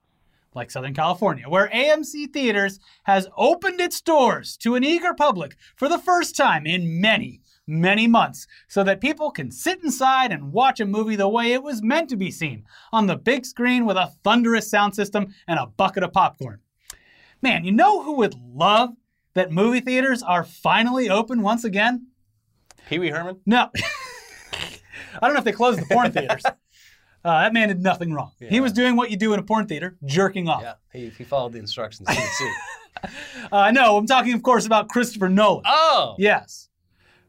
Like 0.54 0.70
Southern 0.70 0.94
California, 0.94 1.48
where 1.48 1.70
AMC 1.70 2.34
Theaters 2.34 2.80
has 3.04 3.28
opened 3.38 3.80
its 3.80 4.02
doors 4.02 4.58
to 4.58 4.76
an 4.76 4.84
eager 4.84 5.14
public 5.14 5.56
for 5.78 5.88
the 5.88 5.98
first 5.98 6.36
time 6.36 6.68
in 6.68 7.00
many, 7.00 7.42
many 7.66 8.06
months, 8.06 8.48
so 8.68 8.84
that 8.84 9.00
people 9.00 9.32
can 9.32 9.50
sit 9.50 9.82
inside 9.82 10.32
and 10.32 10.52
watch 10.52 10.82
a 10.82 10.86
movie 10.86 11.16
the 11.16 11.30
way 11.30 11.54
it 11.54 11.64
was 11.64 11.82
meant 11.82 12.10
to 12.10 12.18
be 12.18 12.30
seen 12.30 12.66
on 12.92 13.08
the 13.08 13.16
big 13.16 13.46
screen 13.46 13.86
with 13.86 13.96
a 13.96 14.12
thunderous 14.26 14.70
sound 14.70 14.94
system 14.94 15.34
and 15.48 15.58
a 15.58 15.68
bucket 15.68 16.04
of 16.04 16.12
popcorn. 16.12 16.60
Man, 17.42 17.64
you 17.64 17.72
know 17.72 18.04
who 18.04 18.18
would 18.18 18.36
love 18.36 18.90
that 19.34 19.54
movie 19.54 19.80
theaters 19.80 20.22
are 20.22 20.44
finally 20.44 21.10
open 21.10 21.42
once 21.42 21.64
again? 21.64 22.08
Pee 22.90 23.00
Wee 23.00 23.10
Herman? 23.10 23.40
No. 23.46 23.70
I 24.54 25.20
don't 25.22 25.34
know 25.34 25.40
if 25.40 25.44
they 25.46 25.52
closed 25.52 25.80
the 25.80 25.86
porn 25.86 26.12
theaters. 26.14 26.44
Uh, 26.46 27.42
that 27.44 27.54
man 27.54 27.68
did 27.68 27.82
nothing 27.82 28.14
wrong. 28.14 28.32
He 28.40 28.60
was 28.60 28.72
doing 28.74 28.96
what 28.96 29.12
you 29.12 29.18
do 29.18 29.34
in 29.34 29.40
a 29.40 29.44
porn 29.44 29.68
theater, 29.68 29.96
jerking 30.06 30.48
off. 30.50 30.62
Yeah, 30.64 30.74
he, 30.92 31.10
he 31.10 31.24
followed 31.24 31.54
the 31.54 31.60
instructions. 31.60 32.08
Uh, 33.52 33.72
no, 33.72 33.98
I'm 33.98 34.06
talking, 34.06 34.34
of 34.34 34.44
course, 34.44 34.68
about 34.68 34.88
Christopher 34.88 35.28
Nolan. 35.28 35.64
oh! 35.66 36.14
Yes. 36.20 36.70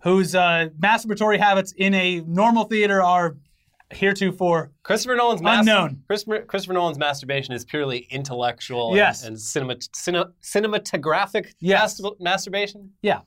Whose 0.02 0.34
uh, 0.34 0.68
masturbatory 0.78 1.38
habits 1.38 1.72
in 1.78 1.94
a 1.94 2.20
normal 2.26 2.64
theater 2.64 3.02
are 3.02 3.36
heretofore 3.90 4.72
Christopher 4.82 5.16
Nolan's 5.16 5.40
mas- 5.40 5.60
Unknown. 5.60 6.02
Christopher, 6.06 6.42
Christopher 6.42 6.74
Nolan's 6.74 6.98
masturbation 6.98 7.54
is 7.54 7.64
purely 7.64 8.06
intellectual 8.10 8.88
and- 8.88 8.96
Yes. 8.96 9.24
and, 9.24 9.40
cinema, 9.40 9.76
cine, 9.76 10.30
cinematographic 10.42 11.54
Yes. 11.60 11.98
mastur- 12.00 12.16
masturbation. 12.20 12.90
Yeah. 13.00 13.20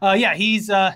Uh, 0.00 0.16
yeah, 0.18 0.34
he's 0.34 0.70
uh, 0.70 0.92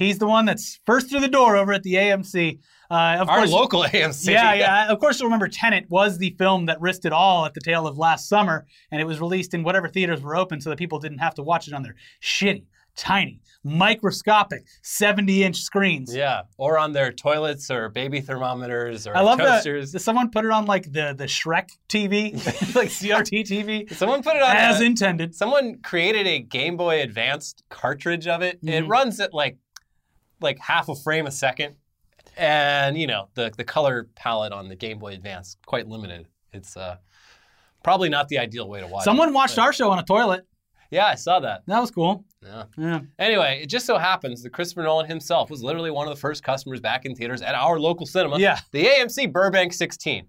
he's 0.00 0.18
the 0.18 0.26
one 0.26 0.44
that's 0.46 0.80
first 0.84 1.08
through 1.08 1.20
the 1.20 1.28
door 1.28 1.56
over 1.56 1.72
at 1.72 1.84
the 1.84 1.94
AMC. 1.94 2.58
Uh, 2.90 3.18
of 3.20 3.28
Our 3.28 3.38
course, 3.38 3.52
local 3.52 3.84
AMC. 3.84 4.28
Yeah, 4.32 4.52
yeah. 4.54 4.88
Of 4.90 4.98
course, 4.98 5.20
you'll 5.20 5.28
remember 5.28 5.46
Tenet 5.46 5.88
was 5.88 6.18
the 6.18 6.34
film 6.38 6.66
that 6.66 6.80
risked 6.80 7.04
it 7.04 7.12
all 7.12 7.46
at 7.46 7.54
the 7.54 7.60
tail 7.60 7.86
of 7.86 7.96
last 7.98 8.28
summer, 8.28 8.66
and 8.90 9.00
it 9.00 9.04
was 9.04 9.20
released 9.20 9.54
in 9.54 9.62
whatever 9.62 9.88
theaters 9.88 10.20
were 10.22 10.34
open 10.34 10.60
so 10.60 10.70
that 10.70 10.78
people 10.80 10.98
didn't 10.98 11.18
have 11.18 11.34
to 11.36 11.42
watch 11.44 11.68
it 11.68 11.74
on 11.74 11.84
their 11.84 11.94
shitty, 12.20 12.64
tiny, 12.96 13.40
microscopic 13.62 14.64
70 14.82 15.44
inch 15.44 15.60
screens. 15.62 16.14
Yeah, 16.14 16.42
or 16.58 16.78
on 16.78 16.92
their 16.92 17.12
toilets 17.12 17.70
or 17.70 17.88
baby 17.90 18.20
thermometers 18.20 19.06
or 19.06 19.16
I 19.16 19.20
love 19.20 19.38
toasters. 19.38 19.92
that 19.92 20.00
someone 20.00 20.30
put 20.30 20.44
it 20.44 20.50
on 20.50 20.66
like 20.66 20.84
the, 20.92 21.14
the 21.16 21.26
Shrek 21.26 21.68
TV, 21.88 22.32
like 22.74 22.88
CRT 22.88 23.44
TV, 23.46 23.92
Someone 23.94 24.22
put 24.24 24.34
it 24.36 24.42
on 24.42 24.56
as 24.56 24.80
a- 24.80 24.84
intended. 24.84 25.34
Someone 25.34 25.78
created 25.82 26.26
a 26.26 26.40
Game 26.40 26.76
Boy 26.76 27.02
Advanced 27.02 27.62
cartridge 27.68 28.26
of 28.26 28.42
it. 28.42 28.58
It 28.62 28.84
Mhm. 28.84 28.88
runs 28.88 29.20
at 29.20 29.32
like 29.34 29.58
like 30.40 30.58
half 30.58 30.88
a 30.88 30.94
frame 30.94 31.26
a 31.26 31.30
second, 31.30 31.76
and 32.36 32.96
you 32.98 33.06
know 33.06 33.28
the 33.34 33.52
the 33.56 33.64
color 33.64 34.08
palette 34.14 34.52
on 34.52 34.68
the 34.68 34.76
Game 34.76 34.98
Boy 34.98 35.12
Advance 35.12 35.56
quite 35.66 35.88
limited. 35.88 36.26
It's 36.52 36.76
uh, 36.76 36.96
probably 37.82 38.08
not 38.08 38.28
the 38.28 38.38
ideal 38.38 38.68
way 38.68 38.80
to 38.80 38.86
watch. 38.86 39.04
Someone 39.04 39.28
it, 39.30 39.34
watched 39.34 39.56
but- 39.56 39.62
our 39.62 39.72
show 39.72 39.90
on 39.90 39.98
a 39.98 40.04
toilet. 40.04 40.46
Yeah, 40.90 41.06
I 41.06 41.14
saw 41.14 41.38
that. 41.38 41.62
That 41.68 41.78
was 41.78 41.92
cool. 41.92 42.24
Yeah. 42.42 42.64
Yeah. 42.76 43.00
Anyway, 43.16 43.60
it 43.62 43.68
just 43.68 43.86
so 43.86 43.96
happens 43.96 44.42
that 44.42 44.50
Christopher 44.50 44.82
Nolan 44.82 45.06
himself 45.06 45.48
was 45.48 45.62
literally 45.62 45.92
one 45.92 46.08
of 46.08 46.12
the 46.12 46.20
first 46.20 46.42
customers 46.42 46.80
back 46.80 47.04
in 47.04 47.14
theaters 47.14 47.42
at 47.42 47.54
our 47.54 47.78
local 47.78 48.06
cinema, 48.06 48.40
Yeah. 48.40 48.58
the 48.72 48.86
AMC 48.86 49.32
Burbank 49.32 49.72
16. 49.72 50.26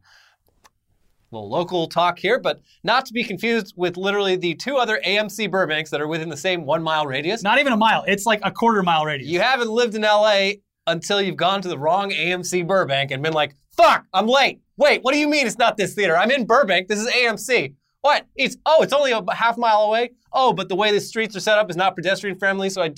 Little 1.32 1.50
local 1.50 1.88
talk 1.88 2.20
here, 2.20 2.40
but 2.40 2.62
not 2.84 3.06
to 3.06 3.14
be 3.14 3.24
confused 3.24 3.74
with 3.78 3.98
literally 3.98 4.36
the 4.36 4.56
two 4.56 4.78
other 4.78 5.02
AMC 5.06 5.50
Burbanks 5.50 5.90
that 5.90 6.02
are 6.02 6.08
within 6.08 6.30
the 6.30 6.38
same 6.38 6.66
one 6.66 6.84
mile 6.84 7.06
radius. 7.06 7.44
Not 7.44 7.60
even 7.60 7.74
a 7.74 7.78
mile. 7.78 8.04
It's 8.08 8.26
like 8.26 8.42
a 8.44 8.52
quarter 8.52 8.84
mile 8.84 9.06
radius. 9.06 9.30
You 9.30 9.40
haven't 9.40 9.70
lived 9.70 9.96
in 9.96 10.02
LA 10.02 10.52
until 10.88 11.22
you've 11.22 11.38
gone 11.38 11.62
to 11.62 11.68
the 11.68 11.78
wrong 11.78 12.12
AMC 12.12 12.68
Burbank 12.68 13.12
and 13.12 13.24
been 13.24 13.34
like, 13.34 13.56
Fuck, 13.78 14.06
I'm 14.14 14.28
late. 14.28 14.62
Wait, 14.78 15.02
what 15.04 15.14
do 15.14 15.20
you 15.20 15.28
mean 15.28 15.48
it's 15.48 15.58
not 15.58 15.78
this 15.78 15.94
theater? 15.94 16.18
I'm 16.18 16.32
in 16.32 16.46
Burbank. 16.46 16.88
This 16.88 17.00
is 17.00 17.08
AMC. 17.08 17.76
What? 18.02 18.26
It's 18.36 18.58
oh, 18.66 18.82
it's 18.82 18.94
only 18.94 19.12
a 19.12 19.24
half 19.34 19.58
mile 19.58 19.82
away. 19.84 20.12
Oh, 20.34 20.54
but 20.54 20.70
the 20.70 20.76
way 20.76 20.92
the 20.92 21.00
streets 21.00 21.36
are 21.36 21.40
set 21.40 21.58
up 21.58 21.70
is 21.70 21.76
not 21.76 21.96
pedestrian 21.96 22.38
friendly, 22.38 22.70
so 22.70 22.82
I 22.82 22.94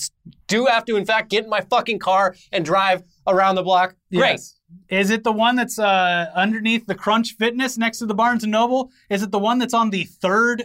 do 0.47 0.65
have 0.65 0.85
to, 0.85 0.95
in 0.95 1.05
fact, 1.05 1.29
get 1.29 1.43
in 1.43 1.49
my 1.49 1.61
fucking 1.61 1.99
car 1.99 2.35
and 2.51 2.63
drive 2.63 3.03
around 3.27 3.55
the 3.55 3.63
block. 3.63 3.95
Great. 4.13 4.31
Yes. 4.31 4.59
Is 4.89 5.09
it 5.09 5.23
the 5.23 5.31
one 5.31 5.55
that's 5.55 5.79
uh, 5.79 6.31
underneath 6.35 6.85
the 6.85 6.95
Crunch 6.95 7.35
Fitness 7.37 7.77
next 7.77 7.99
to 7.99 8.05
the 8.05 8.13
Barnes 8.13 8.43
and 8.43 8.51
Noble? 8.51 8.91
Is 9.09 9.23
it 9.23 9.31
the 9.31 9.39
one 9.39 9.57
that's 9.59 9.73
on 9.73 9.89
the 9.89 10.03
third 10.05 10.63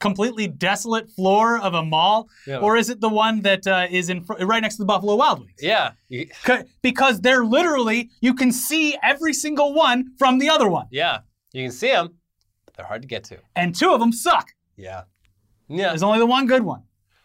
completely 0.00 0.48
desolate 0.48 1.10
floor 1.10 1.58
of 1.60 1.74
a 1.74 1.84
mall, 1.84 2.28
Yeah. 2.46 2.56
or 2.58 2.76
is 2.78 2.88
it 2.88 3.00
the 3.00 3.08
one 3.10 3.42
that 3.42 3.66
uh, 3.66 3.86
is 3.90 4.08
in 4.08 4.22
fr- 4.24 4.34
right 4.46 4.62
next 4.62 4.76
to 4.76 4.82
the 4.82 4.86
Buffalo 4.86 5.14
Wild 5.16 5.40
Wings? 5.40 5.58
Yeah. 5.60 5.92
Because 6.82 7.20
they're 7.20 7.44
literally 7.44 8.10
you 8.20 8.34
can 8.34 8.52
see 8.52 8.96
every 9.02 9.32
single 9.34 9.74
one 9.74 10.12
from 10.18 10.38
the 10.38 10.48
other 10.48 10.68
one, 10.68 10.86
Yeah. 10.90 11.18
You 11.52 11.64
can 11.64 11.72
see 11.72 11.90
them, 11.90 12.14
but 12.64 12.74
they're 12.74 12.86
hard 12.86 13.02
to 13.02 13.08
get 13.08 13.24
to. 13.24 13.38
and 13.56 13.74
two 13.74 13.92
of 13.92 14.00
them 14.00 14.12
suck. 14.12 14.52
Yeah. 14.76 15.02
Yeah. 15.68 15.88
There's 15.88 16.02
only 16.02 16.18
the 16.18 16.26
one 16.26 16.46
good 16.46 16.62
one. 16.62 16.84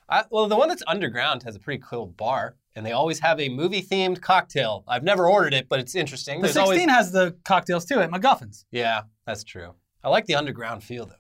I, 0.10 0.24
well, 0.30 0.48
the 0.48 0.56
one 0.56 0.68
that's 0.70 0.84
underground 0.88 1.44
has 1.44 1.56
a 1.56 1.60
pretty 1.60 1.82
cool 1.88 2.08
bar, 2.08 2.56
and 2.76 2.86
they 2.86 2.92
always 2.92 3.20
have 3.20 3.40
a 3.40 3.50
movie 3.50 3.82
themed 3.82 4.22
cocktail. 4.22 4.84
I've 4.88 5.04
never 5.04 5.28
ordered 5.30 5.54
it, 5.54 5.68
but 5.70 5.80
it's 5.80 5.96
interesting. 5.96 6.40
The 6.42 6.48
There's 6.48 6.56
16 6.56 6.90
always 6.90 6.90
has 6.96 7.12
the 7.12 7.36
cocktails 7.44 7.86
too 7.86 8.00
at 8.02 8.12
MacGuffin's. 8.12 8.66
Yeah, 8.72 9.04
that's 9.26 9.44
true. 9.44 9.74
I 10.04 10.10
like 10.10 10.26
the 10.26 10.36
underground 10.36 10.84
feel 10.84 11.06
though. 11.06 11.16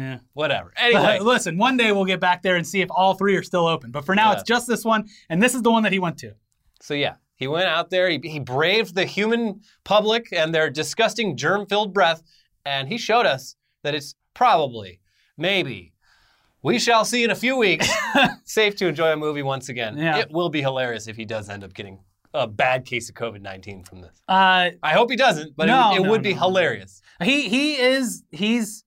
Yeah. 0.00 0.18
Whatever. 0.34 0.72
Anyway, 0.76 1.18
Listen, 1.22 1.58
one 1.58 1.76
day 1.76 1.90
we'll 1.92 2.04
get 2.04 2.20
back 2.20 2.42
there 2.42 2.56
and 2.56 2.66
see 2.66 2.80
if 2.80 2.88
all 2.90 3.14
three 3.14 3.36
are 3.36 3.42
still 3.42 3.66
open. 3.66 3.90
But 3.90 4.04
for 4.06 4.14
now, 4.14 4.30
Yeah. 4.30 4.38
it's 4.38 4.48
just 4.48 4.66
this 4.68 4.84
one, 4.84 5.08
and 5.28 5.42
this 5.42 5.54
is 5.54 5.62
the 5.62 5.70
one 5.70 5.82
that 5.82 5.92
he 5.92 5.98
went 5.98 6.18
to. 6.18 6.34
so 6.80 6.94
yeah, 6.94 7.14
he 7.34 7.48
went 7.48 7.66
out 7.68 7.90
there. 7.90 8.08
He, 8.08 8.20
he 8.22 8.38
braved 8.38 8.94
the 8.94 9.04
human 9.04 9.62
public 9.84 10.28
and 10.32 10.54
their 10.54 10.70
disgusting 10.70 11.36
germ-filled 11.36 11.92
breath, 11.92 12.22
and 12.64 12.86
he 12.88 12.98
showed 12.98 13.26
us 13.26 13.56
that 13.82 13.94
it's 13.94 14.14
probably, 14.34 15.00
maybe, 15.36 15.92
we 16.62 16.78
shall 16.78 17.04
see 17.04 17.24
in 17.24 17.30
a 17.30 17.34
few 17.34 17.56
weeks, 17.56 17.88
safe 18.44 18.76
to 18.76 18.86
enjoy 18.86 19.12
a 19.12 19.16
movie 19.16 19.42
once 19.42 19.68
again. 19.68 19.96
Yeah. 19.98 20.18
It 20.18 20.30
will 20.30 20.48
be 20.50 20.60
hilarious 20.60 21.06
if 21.08 21.16
he 21.16 21.24
does 21.24 21.48
end 21.48 21.64
up 21.64 21.72
getting 21.74 22.00
a 22.32 22.46
bad 22.46 22.84
case 22.86 23.08
of 23.08 23.14
COVID-19 23.16 23.88
from 23.88 24.02
this. 24.02 24.22
Uh, 24.28 24.70
I 24.82 24.92
hope 24.92 25.10
he 25.10 25.16
doesn't, 25.16 25.56
but 25.56 25.66
No, 25.66 25.92
it, 25.92 25.96
it 25.96 26.02
no, 26.04 26.10
would 26.10 26.22
be 26.22 26.30
no, 26.34 26.40
no. 26.40 26.46
hilarious. 26.46 27.02
he 27.22 27.48
he 27.48 27.74
is 27.76 28.22
he's 28.30 28.84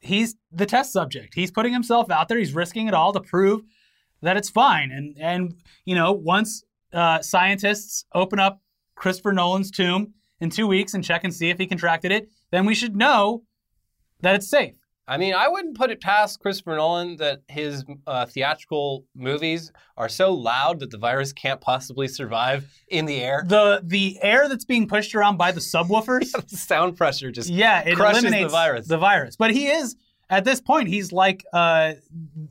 he's 0.00 0.36
the 0.52 0.66
test 0.66 0.92
subject. 0.92 1.34
He's 1.34 1.50
putting 1.50 1.72
himself 1.72 2.10
out 2.10 2.28
there. 2.28 2.38
He's 2.38 2.52
risking 2.54 2.88
it 2.88 2.94
all 2.94 3.12
to 3.12 3.20
prove 3.20 3.62
that 4.22 4.36
it's 4.36 4.50
fine. 4.50 4.90
And 4.92 5.16
and 5.18 5.54
you 5.86 5.94
know 5.94 6.12
once 6.12 6.62
uh, 6.92 7.22
scientists 7.22 8.04
open 8.14 8.38
up 8.38 8.60
Christopher 8.96 9.32
Nolan's 9.32 9.70
tomb 9.70 10.12
in 10.40 10.50
two 10.50 10.66
weeks 10.66 10.92
and 10.94 11.02
check 11.02 11.24
and 11.24 11.32
see 11.32 11.48
if 11.48 11.58
he 11.58 11.66
contracted 11.66 12.12
it, 12.12 12.28
then 12.50 12.66
we 12.66 12.74
should 12.74 12.94
know 12.96 13.44
that 14.20 14.34
it's 14.34 14.48
safe. 14.48 14.76
I 15.06 15.18
mean, 15.18 15.34
I 15.34 15.48
wouldn't 15.48 15.76
put 15.76 15.90
it 15.90 16.00
past 16.00 16.40
Christopher 16.40 16.76
Nolan 16.76 17.16
that 17.16 17.42
his 17.48 17.84
uh, 18.06 18.24
theatrical 18.26 19.04
movies 19.14 19.70
are 19.98 20.08
so 20.08 20.32
loud 20.32 20.80
that 20.80 20.90
the 20.90 20.96
virus 20.98 21.32
can't 21.32 21.60
possibly 21.60 22.08
survive 22.08 22.66
in 22.88 23.04
the 23.04 23.20
air. 23.20 23.44
The 23.46 23.82
the 23.84 24.18
air 24.22 24.48
that's 24.48 24.64
being 24.64 24.88
pushed 24.88 25.14
around 25.14 25.36
by 25.36 25.52
the 25.52 25.60
subwoofers, 25.60 26.32
The 26.50 26.56
sound 26.56 26.96
pressure 26.96 27.30
just 27.30 27.50
yeah, 27.50 27.80
it 27.80 27.96
crushes 27.96 28.22
the 28.22 28.48
virus. 28.48 28.88
The 28.88 28.98
virus, 28.98 29.36
but 29.36 29.50
he 29.50 29.66
is 29.68 29.96
at 30.30 30.44
this 30.44 30.60
point 30.60 30.88
he's 30.88 31.12
like 31.12 31.44
a 31.52 31.96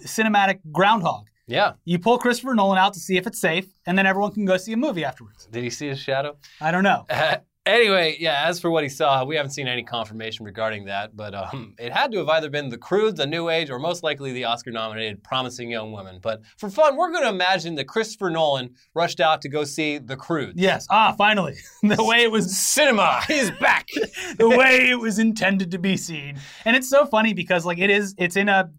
cinematic 0.04 0.60
groundhog. 0.72 1.26
yeah. 1.48 1.74
You 1.86 1.98
pull 1.98 2.18
Christopher 2.20 2.54
Nolan 2.54 2.78
out 2.78 2.94
to 2.94 3.00
see 3.00 3.18
if 3.18 3.26
it's 3.26 3.40
safe, 3.42 3.66
and 3.88 3.98
then 3.98 4.06
everyone 4.06 4.32
can 4.32 4.46
go 4.46 4.58
see 4.58 4.74
a 4.74 4.78
movie 4.78 5.04
afterwards. 5.04 5.48
Did 5.52 5.64
he 5.64 5.70
see 5.72 5.88
his 5.88 6.00
shadow? 6.00 6.38
I 6.62 6.70
don't 6.72 6.84
know. 6.84 7.06
anyway, 7.65 8.15
yeah. 8.20 8.43
As 8.48 8.60
for 8.60 8.70
what 8.70 8.84
he 8.84 8.89
saw, 8.89 9.24
we 9.24 9.36
haven't 9.36 9.51
seen 9.51 9.67
any 9.67 9.84
confirmation 9.84 10.46
regarding 10.46 10.86
that, 10.86 11.15
but 11.15 11.34
um, 11.34 11.75
it 11.79 11.91
had 11.91 12.12
to 12.12 12.20
have 12.20 12.29
either 12.29 12.50
been 12.50 12.70
The 12.70 12.77
Croods, 12.77 13.17
The 13.17 13.27
New 13.27 13.50
Age, 13.50 13.70
or 13.70 13.79
most 13.79 14.03
likely 14.03 14.34
the 14.34 14.46
Oscar-nominated 14.46 15.24
Promising 15.24 15.70
Young 15.70 15.91
Woman. 15.91 16.20
But 16.22 16.41
for 16.58 16.70
fun, 16.70 16.96
we're 16.96 17.12
going 17.12 17.24
to 17.24 17.29
imagine 17.29 17.75
that 17.75 17.86
Christopher 17.86 18.29
Nolan 18.29 18.75
rushed 18.93 19.20
out 19.20 19.41
to 19.41 19.50
go 19.50 19.63
see 19.63 19.98
The 19.98 20.15
Croods. 20.17 20.53
Yes. 20.55 20.88
Ah, 20.89 21.13
finally. 21.17 21.55
the 21.84 22.03
way 22.03 22.24
it 22.24 22.32
was 22.32 22.58
Cinema 22.58 23.22
is 23.29 23.51
back. 23.60 23.88
the 24.38 24.50
way 24.50 24.89
it 24.89 25.00
was 25.00 25.20
intended 25.20 25.72
to 25.72 25.77
be 25.79 25.98
seen. 25.98 26.38
And 26.65 26.75
it's 26.75 26.89
so 26.89 27.05
funny 27.05 27.34
because 27.34 27.65
like 27.65 27.79
it 27.79 27.89
is 27.89 28.15
it's 28.17 28.36
in 28.36 28.50
a 28.50 28.70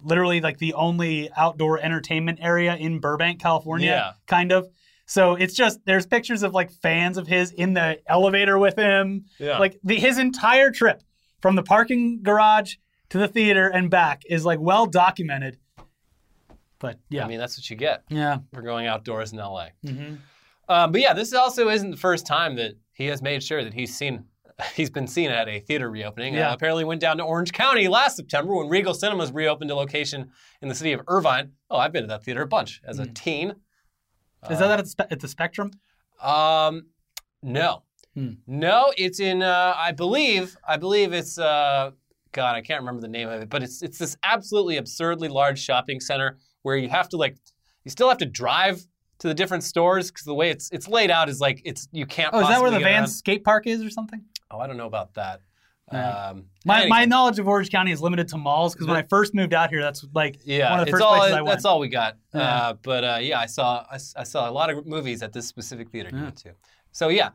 literally 0.00 0.40
like 0.40 0.58
the 0.58 0.74
only 0.74 1.30
outdoor 1.36 1.78
entertainment 1.80 2.38
area 2.42 2.74
in 2.74 2.98
Burbank, 2.98 3.40
California, 3.40 3.86
Yeah. 3.88 4.12
kind 4.26 4.50
of. 4.52 4.68
So 5.12 5.34
it's 5.34 5.52
just 5.52 5.84
there's 5.84 6.06
pictures 6.06 6.42
of 6.42 6.54
like 6.54 6.70
fans 6.72 7.18
of 7.18 7.26
his 7.26 7.50
in 7.50 7.74
the 7.74 7.98
elevator 8.06 8.58
with 8.58 8.76
him. 8.76 9.26
Yeah. 9.38 9.58
Like 9.58 9.78
the, 9.84 9.96
his 9.96 10.16
entire 10.16 10.70
trip 10.70 11.02
from 11.42 11.54
the 11.54 11.62
parking 11.62 12.22
garage 12.22 12.76
to 13.10 13.18
the 13.18 13.28
theater 13.28 13.68
and 13.68 13.90
back 13.90 14.22
is 14.26 14.46
like 14.46 14.58
well 14.58 14.86
documented. 14.86 15.58
But 16.78 16.98
yeah. 17.10 17.26
I 17.26 17.28
mean, 17.28 17.38
that's 17.38 17.58
what 17.58 17.68
you 17.68 17.76
get. 17.76 18.04
yeah. 18.08 18.38
for 18.54 18.62
going 18.62 18.86
outdoors 18.86 19.32
in 19.34 19.38
LA. 19.38 19.66
hmm 19.86 20.14
Um, 20.66 20.92
but 20.92 21.02
yeah, 21.02 21.12
this 21.12 21.34
also 21.34 21.68
isn't 21.68 21.90
the 21.90 21.98
first 21.98 22.26
time 22.26 22.56
that 22.56 22.72
he 22.94 23.04
has 23.08 23.20
made 23.20 23.42
sure 23.42 23.62
that 23.62 23.74
he's 23.74 23.94
seen. 23.94 24.24
He's 24.74 24.90
been 24.90 25.06
seen 25.08 25.30
at 25.30 25.46
a 25.46 25.60
theater 25.60 25.90
reopening. 25.90 26.34
Yeah. 26.34 26.50
Uh, 26.50 26.54
apparently 26.54 26.84
went 26.84 27.02
down 27.02 27.18
to 27.18 27.22
Orange 27.22 27.52
County 27.52 27.86
last 27.86 28.16
September 28.16 28.54
when 28.54 28.68
Regal 28.68 28.94
Cinemas 28.94 29.30
reopened 29.30 29.70
a 29.70 29.74
location 29.74 30.30
in 30.62 30.68
the 30.68 30.74
city 30.74 30.92
of 30.94 31.02
Irvine. 31.06 31.52
Oh, 31.70 31.76
I've 31.76 31.92
been 31.92 32.04
to 32.04 32.08
that 32.08 32.24
theater 32.24 32.42
a 32.42 32.46
bunch 32.46 32.80
as 32.86 32.98
a 32.98 33.06
teen. 33.06 33.56
Is 34.50 34.58
that 34.58 34.70
at 34.78 34.84
the, 34.84 34.90
spe- 34.90 35.10
at 35.12 35.20
the 35.20 35.28
Spectrum? 35.28 35.70
Um, 36.20 36.86
no, 37.42 37.82
Hmm. 38.14 38.32
no, 38.46 38.92
it's 38.96 39.20
in. 39.20 39.42
Uh, 39.42 39.74
I 39.76 39.92
believe. 39.92 40.56
I 40.66 40.76
believe 40.76 41.12
it's. 41.12 41.38
Uh, 41.38 41.92
God, 42.32 42.54
I 42.56 42.60
can't 42.60 42.80
remember 42.80 43.00
the 43.00 43.08
name 43.08 43.28
of 43.28 43.40
it, 43.42 43.48
but 43.48 43.62
it's 43.62 43.82
it's 43.82 43.98
this 43.98 44.16
absolutely 44.22 44.76
absurdly 44.76 45.28
large 45.28 45.58
shopping 45.58 45.98
center 46.00 46.38
where 46.62 46.76
you 46.76 46.88
have 46.88 47.08
to 47.10 47.16
like, 47.16 47.36
you 47.84 47.90
still 47.90 48.08
have 48.08 48.18
to 48.18 48.26
drive 48.26 48.86
to 49.18 49.28
the 49.28 49.34
different 49.34 49.64
stores 49.64 50.10
because 50.10 50.24
the 50.24 50.34
way 50.34 50.50
it's 50.50 50.70
it's 50.72 50.88
laid 50.88 51.10
out 51.10 51.28
is 51.28 51.40
like 51.40 51.62
it's 51.64 51.88
you 51.92 52.04
can't. 52.06 52.34
Oh, 52.34 52.40
is 52.40 52.48
that 52.48 52.60
where 52.60 52.70
the 52.70 52.78
Van 52.80 53.06
skate 53.06 53.44
park 53.44 53.66
is 53.66 53.82
or 53.82 53.90
something? 53.90 54.22
Oh, 54.50 54.58
I 54.58 54.66
don't 54.66 54.76
know 54.76 54.86
about 54.86 55.14
that. 55.14 55.40
Right. 55.92 56.00
Um, 56.00 56.44
My, 56.64 56.86
my 56.86 57.04
knowledge 57.04 57.38
of 57.38 57.48
Orange 57.48 57.70
County 57.70 57.92
is 57.92 58.00
limited 58.00 58.28
to 58.28 58.36
malls 58.38 58.74
because 58.74 58.86
when 58.86 58.96
I 58.96 59.02
first 59.02 59.34
moved 59.34 59.52
out 59.54 59.70
here, 59.70 59.82
that's 59.82 60.04
like 60.14 60.38
Yeah, 60.44 60.70
one 60.70 60.80
of 60.80 60.86
the 60.86 60.92
first 60.92 61.02
all, 61.02 61.16
places 61.16 61.34
I 61.34 61.42
went. 61.42 61.52
that's 61.52 61.64
all 61.64 61.78
we 61.80 61.88
got. 61.88 62.16
Yeah. 62.34 62.40
Uh, 62.40 62.72
but 62.82 63.04
uh, 63.04 63.18
yeah, 63.20 63.38
I 63.40 63.46
saw 63.46 63.84
I 63.90 64.24
saw 64.24 64.48
a 64.48 64.52
lot 64.52 64.70
of 64.70 64.86
movies 64.86 65.22
at 65.22 65.32
this 65.32 65.46
specific 65.46 65.90
theater 65.90 66.10
you 66.16 66.22
went 66.22 66.36
to. 66.38 66.54
So 66.92 67.08
yeah, 67.08 67.30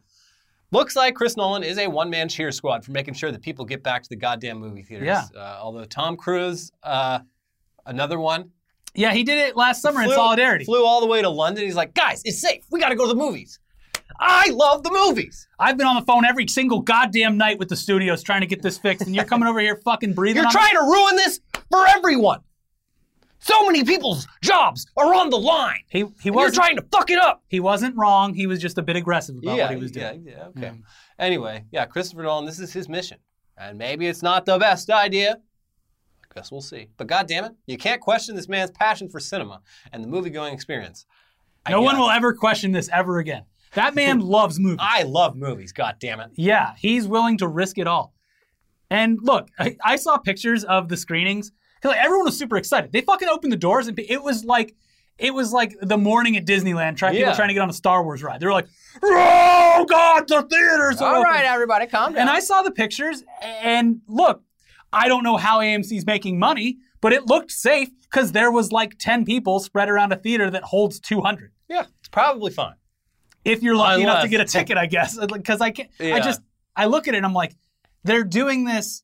looks 0.72 0.96
like 0.96 1.14
Chris 1.14 1.36
Nolan 1.38 1.62
is 1.64 1.78
a 1.78 1.88
one 1.88 2.10
man 2.10 2.30
cheer 2.30 2.52
squad 2.52 2.84
for 2.86 2.92
making 2.92 3.14
sure 3.16 3.32
that 3.32 3.42
people 3.42 3.64
get 3.66 3.84
back 3.84 4.02
to 4.04 4.10
the 4.10 4.16
goddamn 4.16 4.60
movie 4.60 4.82
theaters. 4.84 5.06
Yeah. 5.08 5.26
Uh, 5.36 5.60
although 5.62 5.86
Tom 5.86 6.16
Cruise, 6.18 6.72
uh, 6.84 7.20
another 7.86 8.18
one, 8.20 8.52
Yeah, 8.96 9.14
he 9.14 9.24
did 9.24 9.38
it 9.50 9.56
last 9.56 9.82
summer 9.84 10.02
in 10.02 10.08
flew- 10.08 10.16
solidarity. 10.16 10.66
flew 10.66 10.84
all 10.86 11.02
the 11.02 11.08
way 11.08 11.22
to 11.22 11.30
London. 11.30 11.64
He's 11.66 11.76
like, 11.76 11.94
guys, 11.94 12.22
it's 12.26 12.40
safe. 12.42 12.64
We 12.72 12.80
got 12.80 12.90
to 12.90 12.96
go 12.96 13.04
to 13.04 13.10
the 13.14 13.20
movies. 13.20 13.60
I 14.20 14.50
love 14.50 14.84
the 14.84 14.92
movies. 14.92 15.48
I've 15.60 15.78
been 15.78 15.88
on 15.88 15.96
the 15.96 16.02
phone 16.02 16.26
every 16.26 16.48
single 16.48 16.82
goddamn 16.82 17.38
night 17.38 17.60
with 17.60 17.70
the 17.70 17.76
studios 17.76 18.24
trying 18.24 18.42
to 18.42 18.48
get 18.48 18.62
this 18.62 18.78
fixed, 18.78 19.06
and 19.06 19.16
you're 19.16 19.26
coming 19.26 19.48
over 19.48 19.60
here 19.60 19.76
fucking 19.76 20.14
breathing. 20.14 20.42
You're 20.42 20.52
trying 20.52 20.76
to 20.76 20.82
ruin 20.82 21.16
this 21.16 21.40
for 21.72 21.88
everyone. 21.88 22.42
So 23.40 23.66
many 23.66 23.84
people's 23.84 24.28
jobs 24.42 24.88
are 24.98 25.14
on 25.14 25.30
the 25.30 25.38
line. 25.38 25.82
He 25.90 26.06
he 26.22 26.32
wasn't 26.32 26.56
trying 26.56 26.76
to 26.78 26.86
fuck 26.92 27.10
it 27.10 27.20
up. 27.20 27.44
he 27.48 27.60
wasn't 27.60 27.96
wrong. 27.96 28.34
He 28.34 28.48
was 28.48 28.60
just 28.60 28.78
a 28.78 28.82
bit 28.82 28.96
aggressive 28.96 29.38
about 29.38 29.58
what 29.58 29.72
he 29.72 29.78
was 29.78 29.96
yeah, 29.96 30.12
doing. 30.12 30.28
yeah, 30.28 30.48
okay. 30.48 30.70
Mm. 30.70 30.82
Anyway, 31.20 31.66
yeah, 31.72 31.86
Christopher 31.86 32.24
Nolan, 32.24 32.46
this 32.46 32.60
is 32.60 32.74
his 32.74 32.90
mission. 32.90 33.20
And 33.58 33.78
maybe 33.78 34.08
it's 34.08 34.22
not 34.22 34.46
the 34.46 34.58
best 34.58 34.90
idea. 34.90 35.40
I 36.24 36.34
guess 36.36 36.52
we'll 36.52 36.62
see. 36.62 36.90
But 36.98 37.08
god 37.08 37.28
damn 37.28 37.46
it, 37.46 37.54
you 37.66 37.78
can't 37.78 38.02
question 38.02 38.36
this 38.36 38.50
man's 38.50 38.72
passion 38.72 39.10
for 39.10 39.20
cinema 39.20 39.62
and 39.92 40.04
the 40.04 40.08
movie 40.08 40.30
going 40.30 40.54
experience. 40.54 41.06
I 41.66 41.72
No 41.72 41.82
one 41.82 41.98
will 41.98 42.10
ever 42.10 42.34
question 42.34 42.72
this 42.72 42.90
ever 42.92 43.20
again. 43.20 43.44
That 43.74 43.96
man 43.96 44.20
loves 44.22 44.60
movies. 44.60 44.80
I 44.82 45.04
love 45.04 45.36
movies, 45.36 45.72
god 45.72 45.96
damn 46.00 46.20
it. 46.20 46.32
Yeah, 46.36 46.74
he's 46.78 47.08
willing 47.08 47.38
to 47.40 47.48
risk 47.48 47.78
it 47.78 47.88
all. 47.88 48.14
And 48.90 49.20
look, 49.22 49.50
I, 49.60 49.76
I 49.84 49.96
saw 49.98 50.18
pictures 50.18 50.64
of 50.64 50.88
the 50.88 50.96
screenings 50.98 51.52
because 51.76 51.96
like, 51.96 52.04
everyone 52.04 52.26
was 52.26 52.38
super 52.38 52.58
excited. 52.58 52.92
They 52.92 53.02
fucking 53.02 53.28
opened 53.28 53.52
the 53.52 53.58
doors 53.58 53.88
and 53.88 54.00
it 54.00 54.24
was 54.24 54.46
like 54.46 54.76
it 55.18 55.34
was 55.34 55.52
like 55.52 55.76
the 55.82 55.98
morning 55.98 56.38
at 56.38 56.46
Disneyland. 56.46 56.96
Trying 56.96 57.16
Yeah. 57.16 57.22
people 57.22 57.36
trying 57.36 57.48
to 57.50 57.54
get 57.56 57.62
on 57.62 57.70
a 57.70 57.74
Star 57.74 58.04
Wars 58.04 58.22
ride. 58.24 58.40
They 58.40 58.46
were 58.46 58.54
like, 58.54 58.68
"Oh 59.04 59.86
God, 59.90 60.28
the 60.28 60.44
theaters 60.44 61.02
are 61.02 61.16
open." 61.18 61.42
everybody, 61.44 61.88
calm 61.88 62.14
down. 62.14 62.22
And 62.22 62.30
I 62.30 62.40
saw 62.40 62.62
the 62.62 62.72
pictures, 62.72 63.24
and 63.42 64.02
look, 64.08 64.44
I 64.94 65.08
don't 65.08 65.24
know 65.24 65.38
how 65.38 65.60
AMC's 65.60 66.06
making 66.06 66.40
money, 66.40 66.78
but 67.02 67.14
it 67.14 67.26
looked 67.28 67.52
safe 67.52 67.90
because 68.04 68.32
there 68.32 68.52
was 68.52 68.72
like 68.72 68.98
10 69.00 69.26
people 69.26 69.60
spread 69.60 69.90
around 69.90 70.14
a 70.14 70.16
theater 70.18 70.50
that 70.52 70.64
holds 70.64 71.00
200. 71.00 71.52
Yeah, 71.68 71.86
it's 72.00 72.10
probably 72.10 72.52
fine. 72.52 72.76
If 73.48 73.64
you're 73.64 73.76
lucky 73.76 74.04
enough 74.04 74.24
to 74.24 74.28
get 74.30 74.42
a 74.42 74.46
ticket, 74.46 74.78
I 74.78 74.86
guess. 74.86 75.18
Because 75.28 75.62
I 75.62 75.72
can't, 75.72 75.90
I 76.00 76.20
just, 76.20 76.42
I 76.76 76.86
look 76.86 77.08
at 77.08 77.14
it 77.14 77.18
and 77.18 77.26
I'm 77.26 77.34
like, 77.34 77.56
they're 78.04 78.24
doing 78.24 78.66
this 78.66 79.04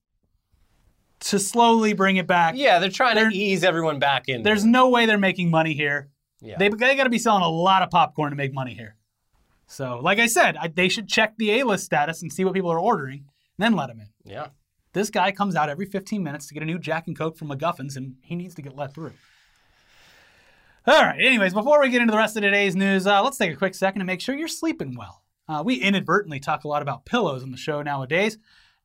to 1.22 1.40
slowly 1.40 1.94
bring 1.94 2.18
it 2.18 2.28
back. 2.28 2.56
Yeah, 2.58 2.80
they're 2.80 2.90
trying 2.90 3.16
There- 3.16 3.30
to 3.30 3.36
ease 3.36 3.64
everyone 3.64 4.00
back 4.00 4.28
in. 4.28 4.44
There's 4.44 4.66
no 4.66 4.90
way 4.90 5.06
they're 5.06 5.18
making 5.18 5.50
money 5.50 5.74
here. 5.74 6.10
yeah. 6.42 6.58
They, 6.58 6.70
they 6.70 6.96
got 6.96 7.06
to 7.06 7.10
be 7.10 7.18
selling 7.20 7.44
a 7.44 7.50
lot 7.50 7.82
of 7.82 7.90
popcorn 7.90 8.32
to 8.32 8.36
make 8.36 8.54
money 8.54 8.74
here. 8.74 8.98
So, 9.68 10.00
like 10.04 10.20
I 10.20 10.26
said, 10.28 10.58
I, 10.58 10.68
they 10.68 10.90
should 10.90 11.08
check 11.08 11.36
the 11.38 11.60
A 11.60 11.64
list 11.66 11.86
status 11.86 12.22
and 12.22 12.32
see 12.32 12.44
what 12.44 12.54
people 12.54 12.70
are 12.72 12.80
ordering, 12.80 13.20
and 13.20 13.26
then 13.58 13.74
let 13.74 13.88
them 13.88 14.02
in. 14.02 14.10
Yeah. 14.26 14.48
This 14.92 15.10
guy 15.10 15.32
comes 15.32 15.56
out 15.56 15.70
every 15.70 15.86
15 15.88 16.22
minutes 16.22 16.48
to 16.48 16.54
get 16.54 16.62
a 16.62 16.66
new 16.66 16.78
Jack 16.78 17.08
and 17.08 17.18
Coke 17.18 17.38
from 17.38 17.48
MacGuffins, 17.50 17.96
and 17.96 18.16
he 18.22 18.36
needs 18.36 18.54
to 18.56 18.62
get 18.62 18.76
let 18.76 18.94
through. 18.94 19.14
All 20.86 21.02
right, 21.02 21.22
anyways, 21.22 21.54
before 21.54 21.80
we 21.80 21.88
get 21.88 22.02
into 22.02 22.12
the 22.12 22.18
rest 22.18 22.36
of 22.36 22.44
today's 22.44 22.76
news, 22.76 23.08
uh, 23.08 23.24
let's 23.24 23.38
take 23.38 23.54
a 23.54 23.56
quick 23.56 23.74
second 23.74 24.00
to 24.00 24.06
make 24.06 24.20
sure 24.20 24.36
you're 24.36 24.50
sleeping 24.50 24.98
well. 24.98 25.24
Uh, 25.48 25.64
we 25.66 25.76
inadvertently 25.76 26.42
talk 26.42 26.66
a 26.66 26.68
lot 26.68 26.82
about 26.82 27.06
pillows 27.06 27.42
on 27.42 27.52
the 27.52 27.58
show 27.58 27.82
nowadays 27.82 28.38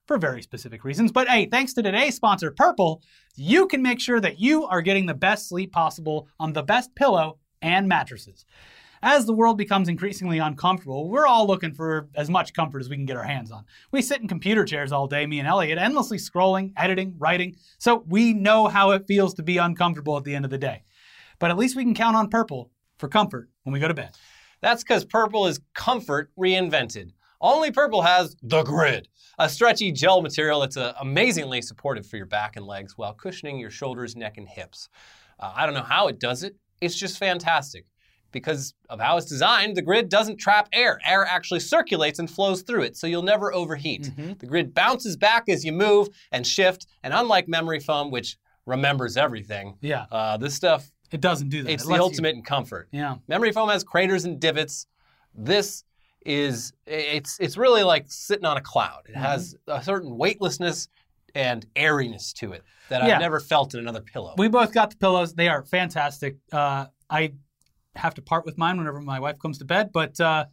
for 0.07 0.17
very 0.17 0.41
specific 0.41 0.85
reasons. 0.85 1.11
But 1.11 1.27
hey, 1.27 1.47
thanks 1.47 1.73
to 1.73 1.83
today's 1.83 2.15
sponsor, 2.15 2.53
Purple, 2.53 3.03
you 3.35 3.67
can 3.67 3.83
make 3.83 3.99
sure 3.99 4.21
that 4.21 4.39
you 4.39 4.65
are 4.67 4.81
getting 4.81 5.07
the 5.07 5.15
best 5.15 5.49
sleep 5.49 5.73
possible 5.73 6.29
on 6.39 6.53
the 6.53 6.63
best 6.63 6.95
pillow 6.95 7.39
and 7.63 7.89
mattresses. 7.89 8.47
As 9.03 9.27
the 9.27 9.35
world 9.35 9.59
becomes 9.59 9.89
increasingly 9.89 10.39
uncomfortable, 10.39 11.09
we're 11.09 11.27
all 11.27 11.49
looking 11.49 11.75
for 11.75 12.09
as 12.15 12.31
much 12.31 12.55
comfort 12.55 12.79
as 12.79 12.89
we 12.89 12.95
can 12.95 13.07
get 13.07 13.17
our 13.17 13.25
hands 13.25 13.51
on. 13.51 13.65
We 13.91 14.03
sit 14.03 14.21
in 14.21 14.29
computer 14.29 14.65
chairs 14.65 14.93
all 14.93 15.09
day, 15.09 15.27
me 15.27 15.41
and 15.41 15.49
Elliot, 15.49 15.79
endlessly 15.79 16.19
scrolling, 16.19 16.75
editing, 16.77 17.17
writing, 17.19 17.57
so 17.79 18.05
we 18.07 18.35
know 18.35 18.69
how 18.69 18.93
it 18.93 19.09
feels 19.09 19.35
to 19.35 19.43
be 19.43 19.59
uncomfortable 19.59 20.17
at 20.17 20.23
the 20.23 20.37
end 20.37 20.45
of 20.45 20.53
the 20.53 20.59
day. 20.59 20.85
But 21.39 21.51
at 21.51 21.57
least 21.57 21.77
we 21.77 21.85
can 21.85 21.95
count 21.95 22.17
on 22.17 22.29
Purple 22.29 22.71
for 22.99 23.09
comfort 23.09 23.49
when 23.63 23.73
we 23.73 23.81
go 23.81 23.89
to 23.89 23.95
bed. 23.95 24.17
That's 24.61 24.83
because 24.83 25.05
Purple 25.05 25.47
is 25.47 25.61
comfort 25.75 26.31
reinvented. 26.39 27.11
Only 27.41 27.71
Purple 27.71 28.03
has 28.03 28.35
the 28.43 28.65
grid, 28.65 29.09
a 29.39 29.49
stretchy 29.49 29.93
gel 29.93 30.21
material 30.23 30.61
that's 30.61 30.77
uh, 30.77 30.95
amazingly 31.01 31.63
supportive 31.63 32.05
for 32.07 32.17
your 32.17 32.27
back 32.27 32.57
and 32.57 32.67
legs 32.67 32.99
while 32.99 33.15
cushioning 33.15 33.61
your 33.61 33.71
shoulders, 33.71 34.17
neck, 34.17 34.39
and 34.39 34.49
hips. 34.49 34.89
Uh, 35.39 35.53
I 35.55 35.65
don't 35.65 35.75
know 35.75 35.83
how 35.83 36.09
it 36.09 36.19
does 36.19 36.43
it. 36.43 36.57
It's 36.81 36.97
just 36.97 37.19
fantastic. 37.19 37.87
Because 38.33 38.75
of 38.91 39.01
how 39.01 39.17
it's 39.17 39.27
designed, 39.27 39.77
the 39.77 39.83
grid 39.83 40.09
doesn't 40.11 40.37
trap 40.39 40.69
air. 40.73 41.01
Air 41.07 41.25
actually 41.25 41.61
circulates 41.61 42.19
and 42.19 42.29
flows 42.29 42.61
through 42.63 42.83
it, 42.83 42.97
so 42.97 43.07
you'll 43.07 43.23
never 43.23 43.55
overheat. 43.55 44.11
The 44.39 44.47
grid 44.47 44.75
bounces 44.75 45.17
back 45.17 45.49
as 45.49 45.65
you 45.65 45.73
move 45.73 46.09
and 46.31 46.47
shift, 46.47 46.87
and 47.03 47.15
unlike 47.15 47.49
memory 47.49 47.81
foam, 47.81 48.11
which 48.11 48.37
remembers 48.67 49.17
everything, 49.17 49.79
Yeah, 49.81 50.05
uh, 50.11 50.37
this 50.37 50.55
stuff, 50.55 50.91
it 51.11 51.21
doesn't 51.21 51.49
do 51.49 51.63
that. 51.63 51.73
it's 51.73 51.83
It 51.83 51.87
the 51.87 51.93
lets 51.93 51.99
you- 52.01 52.05
ultimate 52.05 52.35
in 52.37 52.43
comfort. 52.43 52.89
yeah. 52.93 53.17
Memory 53.29 53.53
foam 53.53 53.69
has 53.69 53.85
craters 53.85 54.25
and 54.25 54.39
divots. 54.41 54.87
This 55.35 55.85
is 56.27 56.73
it's 56.87 57.39
it's 57.41 57.57
really 57.57 57.83
like 57.83 58.07
sitting 58.09 58.45
on 58.45 58.57
a 58.57 58.61
cloud. 58.61 59.03
It 59.09 59.17
has 59.17 59.55
Mm-hmm. 59.55 59.81
a 59.81 59.83
certain 59.83 60.17
weightlessness 60.17 60.89
and 61.35 61.65
airiness 61.77 62.33
to 62.35 62.53
it 62.53 62.65
that 62.89 63.05
Yeah. 63.07 63.15
I've 63.15 63.21
never 63.21 63.39
felt 63.41 63.75
in 63.75 63.81
another 63.81 64.01
pillow. 64.01 64.35
We 64.37 64.49
both 64.49 64.73
got 64.73 64.91
the 64.91 64.97
pillows. 64.97 65.35
They 65.35 65.49
are 65.49 65.63
fantastic. 65.65 66.37
Uh, 66.53 66.87
I 67.09 67.35
have 67.95 68.15
to 68.15 68.23
part 68.23 68.45
with 68.45 68.59
mine 68.59 68.79
whenever 68.79 69.01
my 69.01 69.21
wife 69.21 69.39
comes 69.39 69.59
to 69.59 69.65
bed, 69.65 69.91
but 69.93 70.19
uh, 70.21 70.47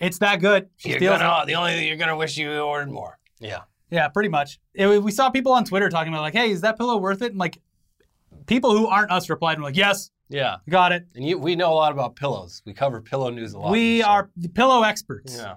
it's 0.00 0.18
that 0.18 0.40
good. 0.40 0.68
She 0.76 0.90
you're 0.90 0.98
steals 0.98 1.18
gonna, 1.18 1.46
the 1.46 1.54
only 1.54 1.72
thing 1.72 1.86
you're 1.86 1.96
gonna 1.96 2.16
wish 2.16 2.36
you 2.36 2.58
ordered 2.60 2.90
more. 2.90 3.18
Yeah. 3.40 3.62
Yeah, 3.90 4.08
pretty 4.08 4.28
much. 4.30 4.58
It- 4.74 5.02
we 5.02 5.12
saw 5.12 5.30
people 5.30 5.52
on 5.52 5.64
Twitter 5.64 5.88
talking 5.88 6.12
about 6.12 6.22
like, 6.22 6.34
"Hey, 6.34 6.50
is 6.50 6.62
that 6.62 6.76
pillow 6.78 6.96
worth 6.96 7.22
it?" 7.22 7.30
And 7.30 7.38
like, 7.38 7.58
people 8.46 8.76
who 8.76 8.86
aren't 8.86 9.10
us 9.10 9.28
replied 9.30 9.54
and 9.54 9.62
were 9.62 9.68
like, 9.68 9.76
"Yes, 9.76 10.10
Yeah. 10.28 10.56
got 10.68 10.92
it. 10.92 11.06
And 11.14 11.26
you, 11.26 11.38
we 11.38 11.54
know 11.56 11.72
a 11.72 11.74
lot 11.74 11.92
about 11.92 12.16
pillows. 12.16 12.62
We 12.64 12.72
cover 12.72 13.00
pillow 13.00 13.30
news 13.30 13.52
a 13.54 13.58
lot. 13.58 13.70
We 13.72 14.00
so- 14.00 14.08
are 14.08 14.30
the 14.36 14.48
pillow 14.48 14.82
experts." 14.82 15.36
Yeah. 15.36 15.56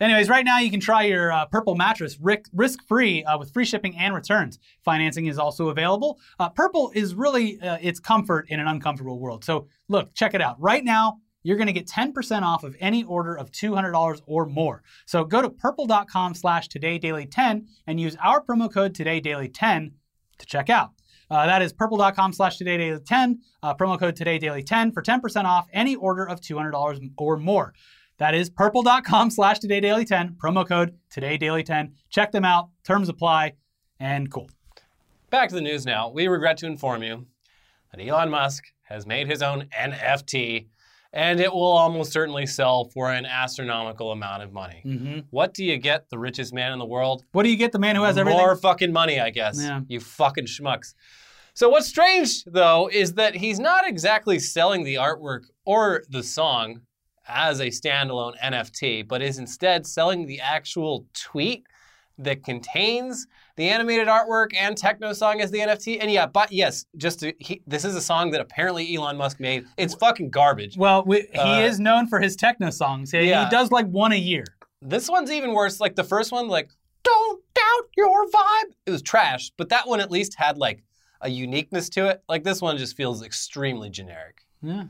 Anyways, 0.00 0.30
right 0.30 0.46
now 0.46 0.58
you 0.60 0.70
can 0.70 0.80
try 0.80 1.02
your 1.02 1.30
uh, 1.30 1.44
Purple 1.44 1.74
mattress 1.74 2.18
risk 2.18 2.82
free 2.88 3.22
uh, 3.24 3.36
with 3.36 3.52
free 3.52 3.66
shipping 3.66 3.94
and 3.98 4.14
returns. 4.14 4.58
Financing 4.82 5.26
is 5.26 5.38
also 5.38 5.68
available. 5.68 6.18
Uh, 6.38 6.48
Purple 6.48 6.90
is 6.94 7.14
really 7.14 7.60
uh, 7.60 7.76
its 7.82 8.00
comfort 8.00 8.46
in 8.48 8.60
an 8.60 8.66
uncomfortable 8.66 9.18
world. 9.18 9.44
So 9.44 9.66
look, 9.88 10.14
check 10.14 10.32
it 10.32 10.40
out. 10.40 10.58
Right 10.58 10.82
now, 10.84 11.18
you're 11.42 11.58
going 11.58 11.66
to 11.66 11.72
get 11.74 11.86
10% 11.86 12.42
off 12.42 12.64
of 12.64 12.76
any 12.80 13.04
order 13.04 13.34
of 13.34 13.50
$200 13.52 14.22
or 14.26 14.46
more. 14.46 14.82
So 15.04 15.22
go 15.22 15.42
to 15.42 15.50
purple.com 15.50 16.34
slash 16.34 16.68
todaydaily10 16.68 17.66
and 17.86 18.00
use 18.00 18.16
our 18.22 18.42
promo 18.42 18.72
code 18.72 18.94
todaydaily10 18.94 19.92
to 20.38 20.46
check 20.46 20.70
out. 20.70 20.92
Uh, 21.30 21.46
that 21.46 21.62
is 21.62 21.72
purple.com 21.72 22.32
slash 22.32 22.58
todaydaily10, 22.58 23.36
uh, 23.62 23.74
promo 23.74 23.98
code 23.98 24.16
todaydaily10 24.16 24.92
for 24.92 25.02
10% 25.02 25.44
off 25.44 25.68
any 25.72 25.94
order 25.94 26.28
of 26.28 26.40
$200 26.40 27.10
or 27.16 27.36
more. 27.36 27.72
That 28.18 28.34
is 28.34 28.50
purple.com 28.50 29.30
slash 29.30 29.60
todaydaily10, 29.60 30.36
promo 30.36 30.66
code 30.66 30.94
todaydaily10. 31.14 31.92
Check 32.10 32.32
them 32.32 32.44
out. 32.44 32.68
Terms 32.84 33.08
apply. 33.08 33.54
And 33.98 34.30
cool. 34.30 34.50
Back 35.30 35.50
to 35.50 35.54
the 35.54 35.60
news 35.60 35.86
now. 35.86 36.10
We 36.10 36.26
regret 36.26 36.56
to 36.58 36.66
inform 36.66 37.02
you 37.02 37.26
that 37.92 38.04
Elon 38.04 38.30
Musk 38.30 38.64
has 38.82 39.06
made 39.06 39.28
his 39.28 39.42
own 39.42 39.68
NFT, 39.78 40.66
and 41.12 41.40
it 41.40 41.52
will 41.52 41.62
almost 41.62 42.12
certainly 42.12 42.46
sell 42.46 42.86
for 42.86 43.10
an 43.10 43.24
astronomical 43.24 44.12
amount 44.12 44.42
of 44.42 44.52
money. 44.52 44.82
Mm-hmm. 44.84 45.20
What 45.30 45.54
do 45.54 45.64
you 45.64 45.78
get, 45.78 46.10
the 46.10 46.18
richest 46.18 46.52
man 46.52 46.72
in 46.72 46.78
the 46.78 46.86
world? 46.86 47.24
What 47.32 47.44
do 47.44 47.50
you 47.50 47.56
get, 47.56 47.72
the 47.72 47.78
man 47.78 47.96
who 47.96 48.02
has 48.02 48.18
everything? 48.18 48.40
More 48.40 48.56
fucking 48.56 48.92
money, 48.92 49.20
I 49.20 49.30
guess. 49.30 49.62
Yeah. 49.62 49.80
You 49.88 50.00
fucking 50.00 50.46
schmucks. 50.46 50.94
So 51.54 51.68
what's 51.68 51.86
strange 51.88 52.44
though 52.44 52.88
is 52.92 53.14
that 53.14 53.34
he's 53.34 53.58
not 53.58 53.86
exactly 53.86 54.38
selling 54.38 54.84
the 54.84 54.94
artwork 54.96 55.44
or 55.64 56.04
the 56.08 56.22
song 56.22 56.82
as 57.26 57.60
a 57.60 57.66
standalone 57.66 58.38
NFT, 58.42 59.06
but 59.06 59.22
is 59.22 59.38
instead 59.38 59.86
selling 59.86 60.26
the 60.26 60.40
actual 60.40 61.06
tweet 61.14 61.64
that 62.18 62.44
contains 62.44 63.26
the 63.56 63.68
animated 63.68 64.08
artwork 64.08 64.48
and 64.54 64.76
techno 64.76 65.12
song 65.12 65.40
as 65.40 65.50
the 65.50 65.58
NFT. 65.58 65.98
And 66.00 66.10
yeah, 66.10 66.26
but 66.26 66.52
yes, 66.52 66.84
just 66.96 67.20
to, 67.20 67.32
he, 67.38 67.62
this 67.66 67.84
is 67.84 67.94
a 67.94 68.00
song 68.00 68.30
that 68.32 68.40
apparently 68.40 68.94
Elon 68.94 69.16
Musk 69.16 69.40
made. 69.40 69.64
It's 69.78 69.94
fucking 69.94 70.30
garbage. 70.30 70.76
Well, 70.76 71.02
we, 71.06 71.28
he 71.32 71.38
Uh, 71.38 71.60
is 71.60 71.80
known 71.80 72.06
for 72.08 72.20
his 72.20 72.36
techno 72.36 72.70
songs. 72.70 73.10
He, 73.10 73.28
yeah. 73.28 73.44
he 73.44 73.50
does 73.50 73.70
like 73.70 73.86
one 73.86 74.12
a 74.12 74.16
year. 74.16 74.44
This 74.82 75.08
one's 75.08 75.30
even 75.30 75.52
worse. 75.52 75.80
Like 75.80 75.94
the 75.94 76.04
first 76.04 76.32
one, 76.32 76.48
like 76.48 76.70
don't 77.02 77.42
doubt 77.54 77.88
your 77.96 78.26
vibe. 78.26 78.72
It 78.86 78.90
was 78.90 79.02
trash, 79.02 79.50
but 79.56 79.68
that 79.70 79.88
one 79.88 80.00
at 80.00 80.10
least 80.10 80.34
had 80.36 80.58
like 80.58 80.82
a 81.20 81.28
uniqueness 81.28 81.88
to 81.90 82.08
it. 82.08 82.22
Like 82.28 82.44
this 82.44 82.60
one 82.62 82.76
just 82.78 82.96
feels 82.96 83.22
extremely 83.22 83.90
generic. 83.90 84.42
Yeah. 84.62 84.84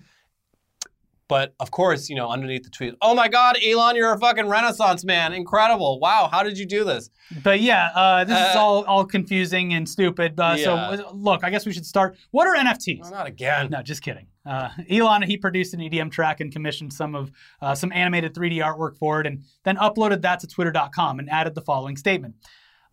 But 1.29 1.55
of 1.61 1.71
course, 1.71 2.09
you 2.11 2.17
know, 2.17 2.29
underneath 2.29 2.65
the 2.65 2.71
tweet, 2.71 2.97
oh 3.01 3.15
my 3.15 3.29
God, 3.29 3.57
Elon, 3.65 3.95
you're 3.95 4.13
a 4.13 4.19
fucking 4.19 4.49
Renaissance 4.49 5.05
man. 5.05 5.33
Incredible. 5.33 6.01
Wow, 6.01 6.29
how 6.29 6.43
did 6.43 6.59
you 6.59 6.67
do 6.67 6.83
this? 6.83 7.09
But 7.45 7.61
yeah, 7.61 7.91
uh, 7.95 8.25
this 8.25 8.37
is 8.37 8.57
Uh, 8.57 8.59
all, 8.59 8.85
all 8.87 9.05
confusing 9.05 9.73
and 9.75 9.89
stupid. 9.89 10.41
Uh, 10.41 10.57
Yeah. 10.59 10.65
So 10.65 10.75
uh, 10.75 11.11
look, 11.13 11.45
I 11.45 11.51
guess 11.51 11.65
we 11.65 11.73
should 11.73 11.87
start. 11.87 12.17
What 12.33 12.49
are 12.49 12.57
NFTs? 12.57 13.03
Well, 13.03 13.13
not 13.13 13.29
again. 13.29 13.71
No, 13.71 13.81
just 13.81 14.03
kidding. 14.03 14.27
Uh, 14.45 14.71
Elon 14.91 15.23
he 15.23 15.37
produced 15.37 15.73
an 15.73 15.79
EDM 15.79 16.11
track 16.11 16.41
and 16.41 16.51
commissioned 16.51 16.93
some 16.93 17.15
of 17.15 17.31
uh, 17.63 17.77
some 17.77 17.93
animated 17.93 18.35
3D 18.35 18.57
artwork 18.57 18.97
for 18.97 19.21
it, 19.21 19.27
and 19.29 19.45
then 19.63 19.77
uploaded 19.77 20.23
that 20.23 20.41
to 20.41 20.49
Twitter.com 20.49 21.21
and 21.21 21.31
added 21.31 21.55
the 21.55 21.61
following 21.63 21.97
statement: 21.97 22.35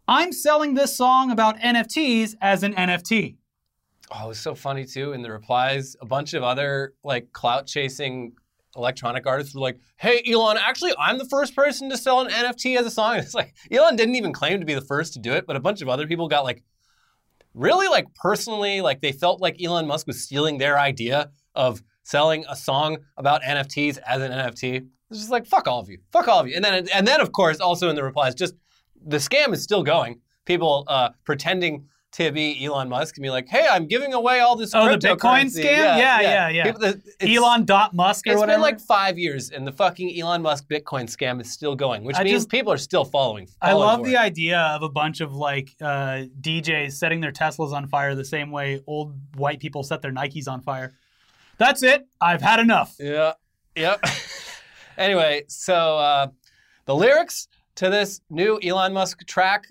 "I'm 0.08 0.32
selling 0.32 0.74
this 0.74 0.96
song 0.96 1.32
about 1.32 1.60
NFTs 1.60 2.36
as 2.42 2.64
an 2.64 2.74
NFT." 2.74 3.38
Oh, 4.12 4.26
it 4.26 4.28
was 4.30 4.40
so 4.40 4.56
funny 4.56 4.86
too. 4.86 5.14
In 5.14 5.22
the 5.22 5.32
replies, 5.32 5.96
a 6.02 6.06
bunch 6.06 6.34
of 6.34 6.44
other 6.44 6.94
like 7.04 7.34
clout 7.34 7.68
chasing 7.68 8.34
electronic 8.76 9.26
artists 9.26 9.54
were 9.54 9.62
like, 9.62 9.80
"Hey, 9.98 10.24
Elon, 10.26 10.58
actually, 10.58 10.94
I'm 10.98 11.18
the 11.18 11.26
first 11.26 11.56
person 11.56 11.90
to 11.90 11.98
sell 11.98 12.22
an 12.22 12.32
NFT 12.32 12.78
as 12.78 12.86
a 12.86 12.92
song." 12.92 13.18
It's 13.18 13.34
like 13.34 13.54
Elon 13.72 13.96
didn't 13.96 14.16
even 14.16 14.32
claim 14.32 14.60
to 14.60 14.66
be 14.66 14.74
the 14.74 14.82
first 14.82 15.14
to 15.14 15.20
do 15.20 15.34
it, 15.34 15.46
but 15.46 15.56
a 15.56 15.60
bunch 15.60 15.82
of 15.82 15.90
other 15.90 16.08
people 16.08 16.28
got 16.28 16.44
like 16.44 16.64
really 17.54 17.88
like 17.88 18.14
personally 18.16 18.82
like 18.82 19.02
they 19.02 19.12
felt 19.12 19.42
like 19.42 19.62
Elon 19.62 19.88
Musk 19.88 20.08
was 20.08 20.22
stealing 20.22 20.58
their 20.58 20.80
idea 20.80 21.32
of 21.56 21.82
selling 22.04 22.46
a 22.48 22.56
song 22.56 22.98
about 23.18 23.42
NFTs 23.42 23.98
as 24.06 24.22
an 24.22 24.32
NFT. 24.32 24.88
It's 25.10 25.20
just 25.20 25.32
like 25.32 25.46
fuck 25.46 25.68
all 25.68 25.80
of 25.80 25.90
you, 25.90 25.98
fuck 26.12 26.28
all 26.28 26.40
of 26.40 26.48
you. 26.48 26.56
And 26.56 26.64
then 26.64 26.88
and 26.94 27.08
then 27.08 27.20
of 27.20 27.32
course 27.32 27.60
also 27.60 27.90
in 27.90 27.96
the 27.96 28.04
replies, 28.04 28.36
just 28.36 28.54
the 29.06 29.18
scam 29.18 29.54
is 29.54 29.64
still 29.64 29.84
going. 29.84 30.22
People 30.46 30.86
uh, 30.88 31.10
pretending 31.26 31.88
to 32.14 32.32
be 32.32 32.64
Elon 32.66 32.88
Musk 32.88 33.18
and 33.18 33.24
be 33.24 33.30
like, 33.30 33.48
"Hey, 33.50 33.68
I'm 33.70 33.86
giving 33.86 34.14
away 34.14 34.40
all 34.40 34.56
this." 34.56 34.74
Oh, 34.74 34.88
the 34.90 34.98
Bitcoin 34.98 35.46
scam? 35.46 35.64
Yeah, 35.64 36.22
yeah, 36.22 36.50
yeah. 36.50 36.64
People, 36.64 36.80
the- 36.80 37.02
it's- 37.20 37.38
Elon 37.38 37.66
dot 37.66 37.94
Musk 37.94 38.26
or 38.28 38.32
It's 38.32 38.40
whatever. 38.40 38.54
It's 38.54 38.56
been 38.56 38.62
like 38.62 38.80
five 38.80 39.20
years, 39.20 39.50
and 39.52 39.68
the 39.68 39.74
fucking 39.74 40.18
Elon 40.20 40.42
Musk 40.42 40.68
Bitcoin 40.70 41.04
scam 41.04 41.42
is 41.42 41.52
still 41.52 41.76
going, 41.76 42.04
which 42.06 42.16
I 42.16 42.24
means 42.24 42.38
just- 42.38 42.50
people 42.50 42.72
are 42.72 42.78
still 42.78 43.04
following. 43.06 43.48
I 43.62 43.74
love 43.74 44.04
the 44.06 44.14
it. 44.14 44.20
idea 44.20 44.58
of 44.58 44.84
a 44.84 44.90
bunch 44.90 45.20
of 45.20 45.34
like 45.34 45.76
uh, 45.82 46.24
DJs 46.40 46.94
setting 46.94 47.20
their 47.20 47.34
Teslas 47.34 47.74
on 47.74 47.88
fire 47.88 48.16
the 48.16 48.26
same 48.26 48.52
way 48.52 48.82
old 48.88 49.14
white 49.36 49.60
people 49.60 49.84
set 49.84 50.02
their 50.02 50.14
Nikes 50.14 50.48
on 50.48 50.62
fire. 50.62 50.94
That's 51.58 51.84
it. 51.84 52.08
I've 52.22 52.42
had 52.42 52.60
enough. 52.60 52.96
Yeah. 53.00 53.34
Yep. 53.76 54.06
anyway, 54.98 55.44
so 55.50 55.98
uh, 55.98 56.28
the 56.86 56.96
lyrics 56.96 57.48
to 57.78 57.90
this 57.90 58.22
new 58.30 58.60
Elon 58.64 58.94
Musk 58.94 59.26
track, 59.26 59.68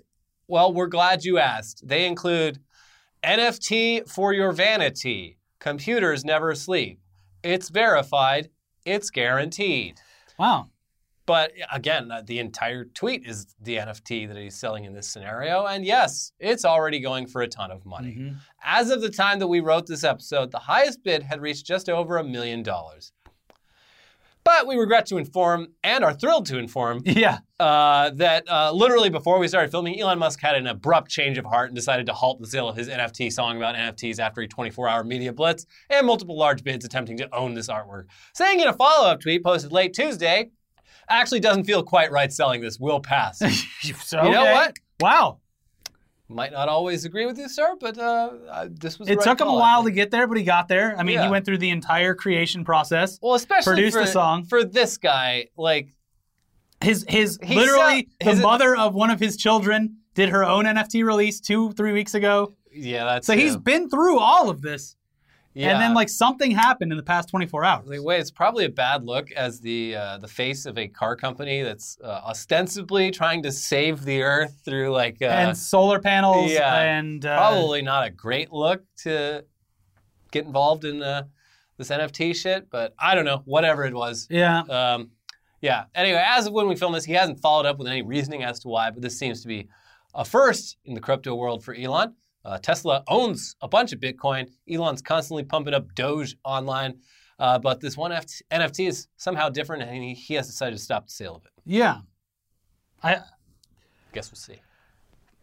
well, 0.47 0.73
we're 0.73 0.87
glad 0.87 1.23
you 1.23 1.37
asked. 1.37 1.87
They 1.87 2.05
include 2.05 2.59
NFT 3.23 4.09
for 4.09 4.33
your 4.33 4.51
vanity. 4.51 5.37
Computers 5.59 6.23
never 6.23 6.55
sleep. 6.55 6.99
It's 7.43 7.69
verified. 7.69 8.49
It's 8.85 9.09
guaranteed. 9.09 9.99
Wow. 10.39 10.69
But 11.25 11.51
again, 11.73 12.09
uh, 12.09 12.21
the 12.25 12.39
entire 12.39 12.85
tweet 12.85 13.25
is 13.27 13.53
the 13.61 13.75
NFT 13.75 14.27
that 14.29 14.37
he's 14.37 14.55
selling 14.55 14.85
in 14.85 14.93
this 14.93 15.09
scenario. 15.09 15.65
And 15.65 15.83
yes, 15.83 16.31
it's 16.39 16.63
already 16.63 17.01
going 17.01 17.27
for 17.27 17.41
a 17.41 17.47
ton 17.49 17.69
of 17.69 17.85
money. 17.85 18.15
Mhm. 18.15 18.37
As 18.63 18.89
of 18.89 19.01
the 19.01 19.09
time 19.09 19.39
that 19.39 19.47
we 19.47 19.59
wrote 19.59 19.87
this 19.87 20.05
episode, 20.05 20.51
the 20.51 20.59
highest 20.59 21.03
bid 21.03 21.23
had 21.23 21.41
reached 21.41 21.65
just 21.65 21.89
over 21.89 22.17
a 22.17 22.23
million 22.23 22.63
dollars. 22.63 23.11
But 24.45 24.67
we 24.67 24.77
regret 24.77 25.05
to 25.07 25.17
inform 25.17 25.73
and 25.83 26.05
are 26.05 26.13
thrilled 26.13 26.45
to 26.45 26.57
inform 26.57 27.01
Yeah. 27.05 27.39
Uh, 27.59 28.11
that 28.11 28.47
uh, 28.49 28.71
literally 28.71 29.09
before 29.09 29.39
we 29.39 29.47
started 29.47 29.71
filming, 29.71 29.99
Elon 29.99 30.19
Musk 30.19 30.39
had 30.41 30.55
an 30.55 30.67
abrupt 30.67 31.09
change 31.09 31.37
of 31.37 31.45
heart 31.45 31.69
and 31.69 31.75
decided 31.75 32.05
to 32.05 32.13
halt 32.13 32.39
the 32.39 32.47
sale 32.47 32.69
of 32.69 32.75
his 32.75 32.87
NFT 32.87 33.31
song 33.31 33.57
about 33.57 33.75
NFTs 33.75 34.19
after 34.19 34.41
a 34.41 34.47
24 34.47 34.87
hour 34.87 35.03
media 35.03 35.33
blitz 35.33 35.65
and 35.89 36.05
multiple 36.05 36.37
large 36.37 36.63
bids 36.63 36.85
attempting 36.85 37.17
to 37.17 37.35
own 37.35 37.53
this 37.55 37.67
artwork. 37.67 38.05
Saying 38.33 38.59
in 38.59 38.67
a 38.67 38.73
follow 38.73 39.07
up 39.07 39.21
tweet 39.21 39.43
posted 39.43 39.71
late 39.71 39.93
Tuesday, 39.93 40.51
actually 41.09 41.39
doesn't 41.39 41.63
feel 41.63 41.83
quite 41.83 42.11
right 42.11 42.31
selling 42.31 42.61
this, 42.61 42.79
will 42.79 42.99
pass. 42.99 43.39
So, 43.39 43.47
You 44.23 44.31
know 44.31 44.41
okay. 44.41 44.53
what? 44.53 44.75
Wow. 44.99 45.39
Might 46.29 46.51
not 46.51 46.67
always 46.67 47.05
agree 47.05 47.25
with 47.25 47.37
you, 47.37 47.47
sir, 47.47 47.77
but 47.79 47.97
uh, 47.97 48.67
this 48.69 48.99
was. 48.99 49.07
It 49.07 49.15
right 49.15 49.23
took 49.23 49.39
him 49.39 49.47
a 49.47 49.53
while 49.53 49.85
to 49.85 49.91
get 49.91 50.11
there, 50.11 50.27
but 50.27 50.37
he 50.37 50.43
got 50.43 50.67
there. 50.67 50.93
I 50.97 51.03
mean, 51.03 51.21
he 51.21 51.29
went 51.29 51.45
through 51.45 51.59
the 51.59 51.69
entire 51.69 52.13
creation 52.13 52.65
process. 52.65 53.17
Well, 53.21 53.35
especially 53.35 53.75
produced 53.75 53.95
for, 53.95 54.03
the 54.03 54.11
song. 54.11 54.43
for 54.43 54.65
this 54.65 54.97
guy, 54.97 55.47
like 55.55 55.93
His 56.81 57.05
his 57.07 57.39
He 57.43 57.55
literally 57.55 58.07
sell- 58.21 58.29
his- 58.31 58.39
the 58.39 58.43
mother 58.45 58.75
of 58.75 58.93
one 58.93 59.09
of 59.09 59.19
his 59.19 59.35
children 59.37 59.97
did 60.13 60.29
her 60.29 60.43
own 60.43 60.65
NFT 60.65 61.03
release 61.03 61.39
two 61.39 61.71
three 61.73 61.91
weeks 61.93 62.13
ago. 62.13 62.53
yeah, 62.71 63.03
that's 63.05 63.25
So 63.27 63.33
he's 63.35 63.55
been 63.57 63.89
through 63.89 64.19
all 64.19 64.49
of 64.49 64.61
this, 64.61 64.95
yeah. 65.53 65.71
and 65.71 65.81
then 65.81 65.93
like 65.95 66.09
something 66.09 66.51
happened 66.51 66.91
in 66.91 66.97
the 66.97 67.03
past 67.03 67.29
24 67.29 67.63
hours. 67.65 67.87
Like, 67.87 68.01
wait, 68.03 68.19
it's 68.19 68.29
probably 68.31 68.65
a 68.65 68.69
bad 68.69 69.03
look 69.03 69.31
as 69.31 69.59
the 69.59 69.95
uh, 69.95 70.17
the 70.19 70.27
face 70.27 70.65
of 70.67 70.77
a 70.77 70.87
car 70.87 71.15
company 71.15 71.61
that's 71.63 71.97
uh, 72.03 72.21
ostensibly 72.25 73.09
trying 73.11 73.41
to 73.43 73.51
save 73.51 74.05
the 74.05 74.21
earth 74.21 74.61
through 74.63 74.91
like 74.91 75.17
uh, 75.21 75.25
and 75.25 75.57
solar 75.57 75.99
panels 75.99 76.51
yeah, 76.51 76.79
and 76.81 77.25
uh, 77.25 77.35
probably 77.37 77.81
not 77.81 78.05
a 78.05 78.09
great 78.11 78.51
look 78.51 78.83
to 79.03 79.43
get 80.31 80.45
involved 80.45 80.83
in 80.85 81.01
uh, 81.01 81.23
this 81.77 81.89
NFT 81.89 82.35
shit. 82.35 82.69
But 82.69 82.93
I 82.99 83.15
don't 83.15 83.25
know, 83.25 83.41
whatever 83.45 83.83
it 83.85 83.93
was. 83.95 84.27
yeah. 84.29 84.59
Um, 84.61 85.11
yeah. 85.61 85.85
Anyway, 85.95 86.23
as 86.25 86.47
of 86.47 86.53
when 86.53 86.67
we 86.67 86.75
film 86.75 86.93
this, 86.93 87.05
he 87.05 87.13
hasn't 87.13 87.39
followed 87.39 87.65
up 87.65 87.77
with 87.77 87.87
any 87.87 88.01
reasoning 88.01 88.43
as 88.43 88.59
to 88.61 88.67
why, 88.67 88.89
but 88.91 89.01
this 89.01 89.17
seems 89.17 89.41
to 89.41 89.47
be 89.47 89.67
a 90.13 90.23
first 90.25 90.77
in 90.85 90.93
the 90.93 90.99
crypto 91.01 91.35
world 91.35 91.63
for 91.63 91.73
Elon. 91.73 92.13
Uh, 92.45 92.57
Tesla 92.57 93.03
owns 93.07 93.55
a 93.61 93.67
bunch 93.67 93.91
of 93.91 93.99
Bitcoin. 93.99 94.49
Elon's 94.71 95.01
constantly 95.01 95.43
pumping 95.43 95.73
up 95.73 95.93
Doge 95.95 96.35
online. 96.45 96.95
Uh, 97.39 97.59
but 97.59 97.81
this 97.81 97.95
one 97.97 98.11
F- 98.11 98.25
NFT 98.51 98.87
is 98.87 99.07
somehow 99.17 99.49
different, 99.49 99.83
and 99.83 100.03
he, 100.03 100.13
he 100.13 100.33
has 100.35 100.47
decided 100.47 100.75
to 100.77 100.81
stop 100.81 101.05
the 101.05 101.11
sale 101.11 101.35
of 101.35 101.45
it. 101.45 101.51
Yeah. 101.65 101.97
I 103.03 103.19
Guess 104.13 104.31
we'll 104.31 104.37
see. 104.37 104.61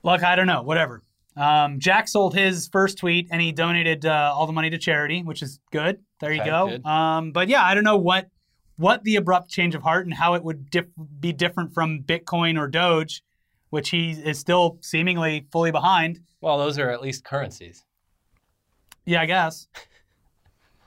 look, 0.03 0.23
I 0.25 0.35
don't 0.35 0.47
know, 0.47 0.63
whatever. 0.63 1.03
Um, 1.37 1.79
Jack 1.81 2.09
sold 2.09 2.35
his 2.35 2.69
first 2.69 2.99
tweet 2.99 3.29
and 3.31 3.41
he 3.41 3.53
donated 3.53 4.07
uh, 4.07 4.33
all 4.35 4.47
the 4.47 4.53
money 4.53 4.71
to 4.71 4.79
charity, 4.79 5.23
which 5.23 5.43
is 5.43 5.59
good. 5.73 5.99
There 6.21 6.33
you 6.33 6.41
Okay, 6.41 6.79
go. 6.83 6.89
Um, 6.89 7.33
but 7.33 7.49
yeah, 7.49 7.63
I 7.65 7.75
don't 7.75 7.85
know 7.85 7.97
what 7.97 8.29
what 8.77 9.05
the 9.05 9.17
abrupt 9.17 9.51
change 9.51 9.75
of 9.75 9.83
heart 9.83 10.05
and 10.07 10.15
how 10.15 10.35
it 10.35 10.43
would 10.45 10.71
dif- 10.71 10.87
be 11.21 11.33
different 11.33 11.73
from 11.75 12.03
Bitcoin 12.03 12.59
or 12.59 12.67
Doge, 12.69 13.23
which 13.71 13.91
he 13.91 14.11
is 14.13 14.39
still 14.39 14.79
seemingly 14.81 15.47
fully 15.53 15.71
behind. 15.71 16.21
Well, 16.41 16.59
those 16.59 16.79
are 16.79 16.91
at 16.91 17.01
least 17.03 17.25
currencies. 17.25 17.85
Yeah, 19.07 19.21
I 19.21 19.27
guess. 19.27 19.69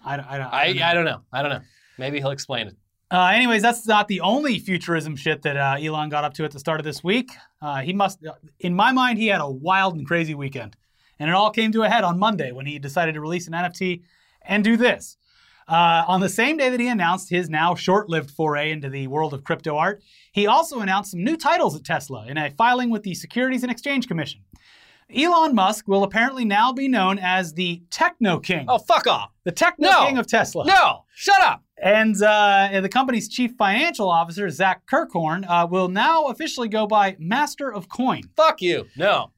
I, 0.05 0.17
don't- 0.17 0.27
I, 0.29 0.37
don't- 0.37 0.53
I 0.53 0.61
I, 0.61 0.73
don't 0.73 0.75
know. 0.75 0.83
I 0.83 0.93
don't 0.93 1.05
know. 1.05 1.21
I 1.33 1.41
don't 1.41 1.51
know. 1.51 1.61
Maybe 1.97 2.19
he'll 2.19 2.31
explain 2.31 2.67
it. 2.67 2.75
Uh, 3.09 3.27
anyways, 3.33 3.61
that's 3.61 3.87
not 3.87 4.07
the 4.09 4.19
only 4.19 4.59
futurism 4.59 5.15
shit 5.15 5.41
that 5.43 5.55
uh, 5.55 5.77
Elon 5.81 6.09
got 6.09 6.25
up 6.25 6.33
to 6.35 6.43
at 6.43 6.51
the 6.51 6.59
start 6.59 6.79
of 6.79 6.83
this 6.83 7.03
week. 7.03 7.31
Uh, 7.61 7.77
he 7.81 7.93
must, 7.93 8.19
in 8.59 8.75
my 8.75 8.91
mind, 8.91 9.17
he 9.17 9.27
had 9.27 9.39
a 9.39 9.49
wild 9.49 9.95
and 9.95 10.05
crazy 10.05 10.35
weekend. 10.35 10.75
And 11.17 11.29
it 11.29 11.33
all 11.33 11.49
came 11.49 11.71
to 11.71 11.83
a 11.83 11.89
head 11.89 12.03
on 12.03 12.19
Monday 12.19 12.51
when 12.51 12.65
he 12.65 12.77
decided 12.79 13.13
to 13.13 13.21
release 13.21 13.47
an 13.47 13.53
NFT 13.53 14.01
and 14.41 14.61
do 14.63 14.75
this. 14.77 15.17
Uh, 15.67 16.03
on 16.07 16.21
the 16.21 16.29
same 16.29 16.55
day 16.57 16.69
that 16.69 16.79
he 16.79 16.87
announced 16.87 17.29
his 17.29 17.49
now 17.49 17.75
short 17.75 18.09
lived 18.09 18.31
foray 18.31 18.71
into 18.71 18.89
the 18.89 19.07
world 19.07 19.33
of 19.33 19.43
crypto 19.43 19.75
art, 19.77 20.01
he 20.31 20.47
also 20.47 20.79
announced 20.79 21.11
some 21.11 21.23
new 21.23 21.35
titles 21.35 21.75
at 21.75 21.83
Tesla 21.83 22.25
in 22.27 22.37
a 22.37 22.49
filing 22.51 22.89
with 22.89 23.03
the 23.03 23.13
Securities 23.13 23.63
and 23.63 23.71
Exchange 23.71 24.07
Commission. 24.07 24.41
Elon 25.15 25.55
Musk 25.55 25.87
will 25.87 26.03
apparently 26.03 26.43
now 26.43 26.73
be 26.73 26.87
known 26.89 27.17
as 27.19 27.53
the 27.53 27.81
Techno 27.89 28.39
King, 28.39 28.65
Oh, 28.67 28.77
fuck 28.77 29.07
off. 29.07 29.31
the 29.45 29.51
Techno 29.51 29.89
no. 29.89 30.05
King 30.05 30.17
of 30.17 30.27
Tesla. 30.27 30.65
No, 30.65 31.05
shut 31.15 31.41
up. 31.41 31.63
And 31.81 32.21
uh, 32.21 32.79
the 32.81 32.89
company's 32.89 33.29
chief 33.29 33.51
financial 33.57 34.09
officer, 34.09 34.49
Zach 34.49 34.85
Kirkhorn, 34.85 35.45
uh, 35.47 35.65
will 35.69 35.87
now 35.89 36.25
officially 36.25 36.67
go 36.67 36.87
by 36.87 37.15
Master 37.19 37.71
of 37.71 37.87
Coin. 37.87 38.23
Fuck 38.35 38.61
you. 38.61 38.87
No. 38.97 39.31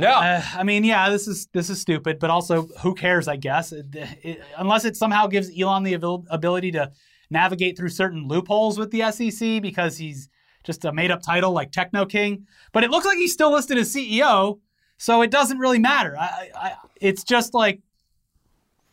No. 0.00 0.10
Uh, 0.12 0.42
I 0.54 0.62
mean, 0.64 0.84
yeah, 0.84 1.08
this 1.10 1.28
is 1.28 1.46
this 1.52 1.70
is 1.70 1.80
stupid, 1.80 2.18
but 2.18 2.30
also 2.30 2.68
who 2.82 2.94
cares? 2.94 3.28
I 3.28 3.36
guess, 3.36 3.72
It- 3.72 3.86
it- 3.94 4.42
unless 4.56 4.84
it 4.84 4.96
somehow 4.96 5.26
gives 5.26 5.50
Elon 5.58 5.82
the 5.84 5.94
abil- 5.94 6.24
ability 6.30 6.72
to 6.72 6.90
navigate 7.30 7.76
through 7.76 7.90
certain 7.90 8.26
loopholes 8.26 8.78
with 8.78 8.90
the 8.90 9.02
SEC 9.02 9.60
because 9.60 9.96
he's 9.98 10.28
just 10.64 10.84
a 10.84 10.92
made-up 10.92 11.22
title 11.22 11.52
like 11.52 11.70
Techno 11.72 12.04
King. 12.04 12.46
But 12.72 12.84
it 12.84 12.90
looks 12.90 13.06
like 13.06 13.18
he's 13.18 13.32
still 13.32 13.52
listed 13.52 13.78
as 13.78 13.94
CEO, 13.94 14.58
so 14.98 15.22
it 15.22 15.30
doesn't 15.30 15.58
really 15.58 15.78
matter. 15.78 16.16
I, 16.18 16.24
I, 16.24 16.50
I, 16.68 16.72
it's 17.00 17.22
just 17.24 17.54
like, 17.54 17.80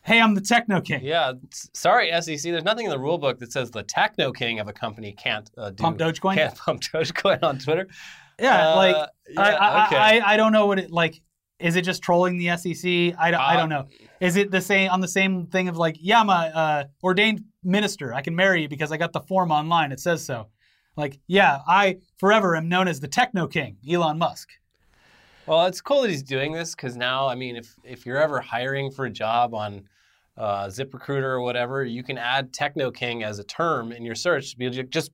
hey, 0.02 0.20
I'm 0.20 0.34
the 0.34 0.40
Techno 0.40 0.80
King. 0.80 1.00
Yeah, 1.02 1.32
sorry, 1.74 2.10
SEC. 2.22 2.40
There's 2.42 2.64
nothing 2.64 2.86
in 2.86 2.90
the 2.90 2.98
rule 2.98 3.18
book 3.18 3.38
that 3.40 3.52
says 3.52 3.70
the 3.70 3.82
techno 3.82 4.32
king 4.32 4.60
of 4.60 4.68
a 4.68 4.72
company 4.72 5.12
can't 5.12 5.50
uh, 5.58 5.70
do, 5.70 5.82
Pump 5.82 5.98
Dogecoin? 5.98 6.34
Can't 6.34 6.54
pump 6.56 6.80
Dogecoin 6.82 7.42
on 7.42 7.58
Twitter. 7.58 7.88
Yeah, 8.40 8.70
Uh, 8.72 8.76
like 8.76 8.96
yeah, 9.28 9.40
I, 9.40 9.50
I, 9.52 9.86
okay. 9.86 9.96
I, 9.96 10.34
I 10.34 10.36
don't 10.36 10.52
know 10.52 10.66
what 10.66 10.78
it 10.78 10.90
like. 10.90 11.20
Is 11.58 11.74
it 11.74 11.82
just 11.82 12.02
trolling 12.02 12.38
the 12.38 12.56
SEC? 12.56 12.84
I 13.18 13.30
don't, 13.32 13.40
I 13.40 13.54
Uh, 13.54 13.56
don't 13.56 13.68
know. 13.68 13.86
Is 14.20 14.36
it 14.36 14.50
the 14.52 14.60
same 14.60 14.90
on 14.90 15.00
the 15.00 15.08
same 15.08 15.46
thing 15.46 15.68
of 15.68 15.76
like, 15.76 15.96
yeah, 16.00 16.20
I'm 16.20 16.30
a 16.30 16.32
uh, 16.32 16.84
ordained 17.02 17.42
minister. 17.64 18.14
I 18.14 18.20
can 18.22 18.36
marry 18.36 18.62
you 18.62 18.68
because 18.68 18.92
I 18.92 18.96
got 18.96 19.12
the 19.12 19.20
form 19.20 19.50
online. 19.50 19.90
It 19.90 19.98
says 19.98 20.24
so. 20.24 20.48
Like, 20.96 21.18
yeah, 21.26 21.58
I 21.66 21.98
forever 22.18 22.56
am 22.56 22.68
known 22.68 22.86
as 22.86 23.00
the 23.00 23.08
Techno 23.08 23.46
King, 23.48 23.76
Elon 23.88 24.18
Musk. 24.18 24.50
Well, 25.46 25.66
it's 25.66 25.80
cool 25.80 26.02
that 26.02 26.10
he's 26.10 26.22
doing 26.22 26.52
this 26.52 26.74
because 26.74 26.96
now, 26.96 27.26
I 27.26 27.34
mean, 27.34 27.56
if 27.56 27.74
if 27.82 28.04
you're 28.06 28.18
ever 28.22 28.40
hiring 28.40 28.90
for 28.90 29.06
a 29.06 29.10
job 29.10 29.54
on 29.54 29.88
uh, 30.36 30.66
ZipRecruiter 30.66 31.22
or 31.24 31.40
whatever, 31.40 31.84
you 31.84 32.02
can 32.04 32.18
add 32.18 32.52
Techno 32.52 32.90
King 32.90 33.24
as 33.24 33.38
a 33.38 33.44
term 33.44 33.90
in 33.90 34.04
your 34.04 34.14
search 34.14 34.52
to 34.52 34.56
be 34.58 34.70
just 34.84 35.10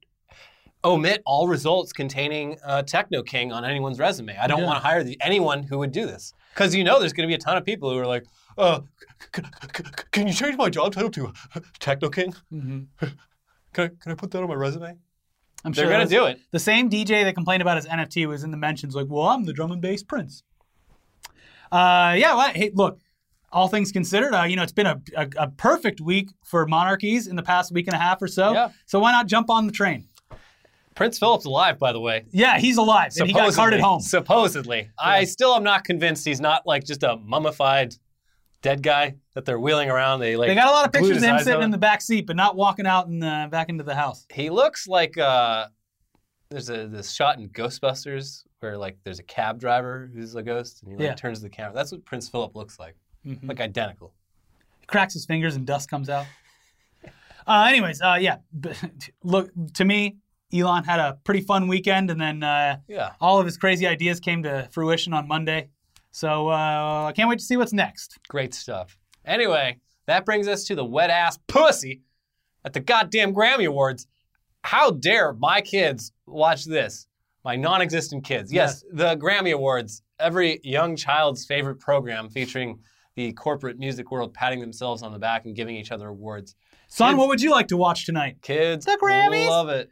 omit 0.84 1.22
all 1.24 1.48
results 1.48 1.92
containing 1.92 2.58
uh, 2.64 2.82
Techno 2.82 3.22
King 3.22 3.52
on 3.52 3.64
anyone's 3.64 3.98
resume. 3.98 4.36
I 4.36 4.46
don't 4.46 4.60
Yeah. 4.60 4.66
want 4.66 4.76
to 4.82 4.86
hire 4.86 5.02
the, 5.02 5.16
anyone 5.22 5.62
who 5.62 5.78
would 5.78 5.92
do 5.92 6.04
this 6.06 6.32
because 6.54 6.74
you 6.74 6.84
know 6.84 7.00
there's 7.00 7.12
going 7.12 7.26
to 7.26 7.30
be 7.30 7.34
a 7.34 7.38
ton 7.38 7.56
of 7.56 7.64
people 7.64 7.90
who 7.90 7.98
are 7.98 8.06
like, 8.06 8.24
uh, 8.58 8.80
c- 9.34 9.42
c- 9.76 9.82
c- 9.84 10.04
can 10.12 10.26
you 10.26 10.32
change 10.34 10.56
my 10.56 10.68
job 10.70 10.92
title 10.92 11.10
to 11.10 11.32
uh, 11.54 11.60
Techno 11.78 12.08
King? 12.10 12.34
Can 13.72 13.86
I, 13.86 13.88
can 14.00 14.12
I 14.12 14.14
put 14.14 14.30
that 14.30 14.40
on 14.40 14.48
my 14.48 14.54
resume? 14.54 14.96
I'm 15.64 15.72
They're 15.72 15.86
sure 15.86 15.92
going 15.92 16.06
to 16.06 16.14
do 16.14 16.26
it. 16.26 16.38
The 16.52 16.60
same 16.60 16.88
DJ 16.88 17.24
that 17.24 17.34
complained 17.34 17.60
about 17.60 17.76
his 17.76 17.86
NFT 17.86 18.28
was 18.28 18.44
in 18.44 18.52
the 18.52 18.56
mentions, 18.56 18.94
like, 18.94 19.06
well, 19.08 19.26
I'm 19.26 19.46
the 19.46 19.52
drum 19.52 19.72
and 19.72 19.80
bass 19.80 20.04
prince. 20.04 20.44
Uh, 21.72 22.14
yeah, 22.16 22.34
well, 22.36 22.52
hey, 22.54 22.70
look, 22.74 23.00
all 23.50 23.66
things 23.68 23.90
considered, 23.90 24.32
uh, 24.32 24.42
you 24.44 24.54
know, 24.54 24.62
it's 24.62 24.70
been 24.72 24.86
a, 24.86 25.00
a, 25.16 25.28
a 25.38 25.48
perfect 25.50 26.00
week 26.00 26.30
for 26.44 26.66
monarchies 26.66 27.26
in 27.26 27.34
the 27.36 27.42
past 27.42 27.72
week 27.72 27.86
and 27.88 27.94
a 27.96 27.98
half 27.98 28.22
or 28.22 28.28
so. 28.28 28.52
Yeah. 28.52 28.68
So 28.86 29.00
why 29.00 29.10
not 29.12 29.26
jump 29.26 29.50
on 29.50 29.66
the 29.66 29.72
train? 29.72 30.06
Prince 30.94 31.18
Philip's 31.18 31.44
alive, 31.44 31.78
by 31.78 31.92
the 31.92 32.00
way. 32.00 32.24
Yeah, 32.30 32.58
he's 32.58 32.76
alive, 32.76 33.12
and 33.18 33.26
he 33.26 33.32
got 33.34 33.52
carted 33.54 33.80
home. 33.80 34.00
Supposedly. 34.00 34.90
I 34.98 35.24
still 35.24 35.54
am 35.54 35.64
not 35.64 35.84
convinced 35.84 36.24
he's 36.24 36.40
not 36.40 36.66
like 36.66 36.84
just 36.84 37.02
a 37.02 37.16
mummified 37.16 37.94
dead 38.62 38.82
guy 38.82 39.16
that 39.34 39.44
they're 39.44 39.58
wheeling 39.60 39.90
around. 39.90 40.20
They 40.20 40.36
like 40.36 40.48
They 40.48 40.54
got 40.54 40.68
a 40.68 40.70
lot 40.70 40.86
of 40.86 40.92
pictures 40.92 41.18
of 41.18 41.22
him 41.22 41.38
sitting 41.40 41.62
in 41.62 41.70
the 41.70 41.78
back 41.78 42.00
seat, 42.00 42.26
but 42.26 42.36
not 42.36 42.56
walking 42.56 42.86
out 42.86 43.08
and 43.08 43.22
uh, 43.22 43.48
back 43.50 43.68
into 43.68 43.84
the 43.84 43.94
house. 43.94 44.24
He 44.32 44.48
looks 44.50 44.86
like 44.88 45.18
uh 45.18 45.66
there's 46.50 46.70
a 46.70 46.86
this 46.86 47.10
shot 47.12 47.38
in 47.38 47.48
Ghostbusters 47.50 48.44
where 48.60 48.78
like 48.78 48.96
there's 49.04 49.18
a 49.18 49.22
cab 49.24 49.58
driver 49.60 50.08
who's 50.14 50.34
a 50.36 50.42
ghost 50.42 50.82
and 50.82 50.92
he 50.92 50.96
like 50.96 51.04
Yeah. 51.04 51.14
turns 51.14 51.40
the 51.42 51.48
camera. 51.50 51.74
That's 51.74 51.90
what 51.92 52.04
Prince 52.04 52.28
Philip 52.28 52.54
looks 52.54 52.78
like. 52.78 52.96
Mhm. 53.26 53.46
Like 53.48 53.60
identical. 53.60 54.14
He 54.80 54.86
cracks 54.86 55.12
his 55.14 55.26
fingers 55.26 55.56
and 55.56 55.66
dust 55.66 55.90
comes 55.90 56.08
out. 56.08 56.26
Uh, 57.46 57.66
anyways, 57.68 58.00
uh, 58.00 58.16
yeah, 58.18 58.36
look 59.22 59.50
to 59.74 59.84
me, 59.84 60.16
Elon 60.54 60.84
had 60.84 61.00
a 61.00 61.18
pretty 61.24 61.40
fun 61.40 61.66
weekend, 61.68 62.10
and 62.10 62.20
then 62.20 62.42
uh, 62.42 62.78
Yeah. 62.88 63.12
all 63.20 63.38
of 63.40 63.46
his 63.46 63.56
crazy 63.56 63.86
ideas 63.86 64.20
came 64.20 64.42
to 64.44 64.68
fruition 64.72 65.12
on 65.12 65.26
Monday. 65.26 65.68
So 66.12 66.48
uh, 66.48 67.06
I 67.08 67.12
can't 67.14 67.28
wait 67.28 67.40
to 67.40 67.44
see 67.44 67.56
what's 67.56 67.72
next. 67.72 68.18
Great 68.28 68.54
stuff. 68.54 68.96
Anyway, 69.24 69.78
that 70.06 70.24
brings 70.24 70.46
us 70.46 70.64
to 70.64 70.74
the 70.76 70.84
wet 70.84 71.10
ass 71.10 71.38
pussy 71.48 72.02
at 72.64 72.72
the 72.72 72.80
goddamn 72.80 73.34
Grammy 73.34 73.66
Awards. 73.66 74.06
How 74.62 74.90
dare 74.92 75.32
my 75.34 75.60
kids 75.60 76.12
watch 76.26 76.64
this? 76.64 77.08
My 77.44 77.56
non 77.56 77.82
existent 77.82 78.24
kids. 78.24 78.52
Yes, 78.52 78.84
the 78.92 79.16
Grammy 79.16 79.52
Awards, 79.52 80.02
every 80.18 80.60
young 80.62 80.96
child's 80.96 81.44
favorite 81.44 81.80
program 81.80 82.30
featuring 82.30 82.78
the 83.16 83.32
corporate 83.32 83.78
music 83.78 84.10
world 84.10 84.32
patting 84.34 84.60
themselves 84.60 85.02
on 85.02 85.12
the 85.12 85.18
back 85.18 85.44
and 85.44 85.54
giving 85.54 85.76
each 85.76 85.90
other 85.92 86.08
awards. 86.08 86.54
Son, 86.88 87.10
Kids- 87.10 87.18
what 87.18 87.28
would 87.28 87.42
you 87.42 87.50
like 87.50 87.68
to 87.68 87.76
watch 87.76 88.06
tonight? 88.06 88.36
Kids 88.40 88.86
The 88.86 88.98
Grammys? 89.02 89.46
I 89.46 89.50
love 89.50 89.68
it. 89.68 89.90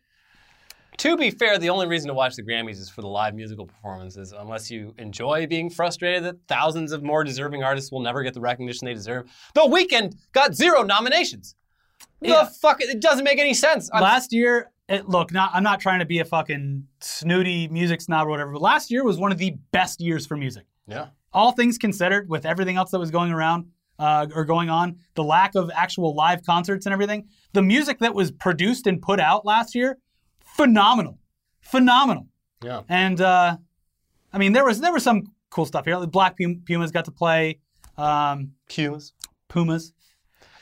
To 0.99 1.17
be 1.17 1.31
fair, 1.31 1.59
the 1.59 1.71
only 1.71 1.87
reason 1.87 2.09
to 2.09 2.15
watch 2.15 2.37
the 2.37 2.43
Grammys 2.43 2.79
is 2.79 2.89
for 2.89 3.01
the 3.01 3.09
live 3.09 3.35
musical 3.35 3.67
performances, 3.67 4.33
unless 4.37 4.71
you 4.71 4.95
enjoy 4.99 5.47
being 5.47 5.71
frustrated 5.71 6.23
that 6.25 6.37
thousands 6.49 6.93
of 6.93 7.03
more 7.03 7.25
deserving 7.25 7.63
artists 7.63 7.91
will 7.91 8.01
never 8.01 8.23
get 8.23 8.35
the 8.35 8.41
recognition 8.41 8.85
they 8.87 8.95
deserve. 8.95 9.31
The 9.55 9.63
Weeknd 9.63 10.17
got 10.33 10.55
zero 10.55 10.83
nominations. 10.83 11.57
Yeah. 12.21 12.45
The 12.45 12.51
fuck? 12.61 12.81
It 12.81 13.01
doesn't 13.01 13.25
make 13.25 13.39
any 13.39 13.55
sense. 13.55 13.91
I'm- 13.93 14.03
last 14.03 14.33
year, 14.33 14.71
it, 14.89 15.09
look, 15.09 15.33
not 15.33 15.51
I'm 15.55 15.63
not 15.63 15.81
trying 15.81 16.01
to 16.01 16.05
be 16.05 16.19
a 16.19 16.25
fucking 16.25 16.87
snooty 17.01 17.69
music 17.69 18.01
snob 18.01 18.27
or 18.27 18.31
whatever, 18.31 18.53
but 18.53 18.61
last 18.63 18.91
year 18.91 19.03
was 19.03 19.17
one 19.19 19.33
of 19.33 19.39
the 19.39 19.57
best 19.73 20.01
years 20.01 20.27
for 20.27 20.37
music. 20.37 20.67
yeah. 20.87 21.07
All 21.35 21.53
things 21.53 21.79
considered, 21.79 22.29
with 22.29 22.45
everything 22.45 22.77
else 22.77 22.91
that 22.91 22.99
was 22.99 23.11
going 23.11 23.33
around 23.33 23.69
uh, 23.99 24.27
or 24.35 24.45
going 24.45 24.69
on, 24.69 24.99
the 25.15 25.25
lack 25.25 25.55
of 25.55 25.71
actual 25.75 26.15
live 26.15 26.45
concerts 26.45 26.85
and 26.85 26.93
everything, 26.93 27.27
the 27.55 27.63
music 27.63 28.01
that 28.01 28.15
was 28.15 28.31
produced 28.31 28.87
and 28.87 29.01
put 29.01 29.19
out 29.19 29.47
last 29.47 29.75
year, 29.75 29.97
phenomenal, 30.57 31.19
phenomenal. 31.61 32.27
Yeah. 32.63 32.83
And 32.89 33.21
uh, 33.21 33.57
I 34.33 34.39
mean, 34.39 34.53
there 34.53 34.65
was 34.65 34.81
there 34.81 34.93
was 34.93 35.03
some 35.03 35.33
cool 35.51 35.67
stuff 35.67 35.85
here. 35.85 35.99
The 36.01 36.07
Black 36.07 36.37
Pumas 36.37 36.91
got 36.91 37.05
to 37.07 37.11
play. 37.13 37.59
Um, 37.97 38.53
Pumas. 38.69 39.13
Pumas. 39.49 39.93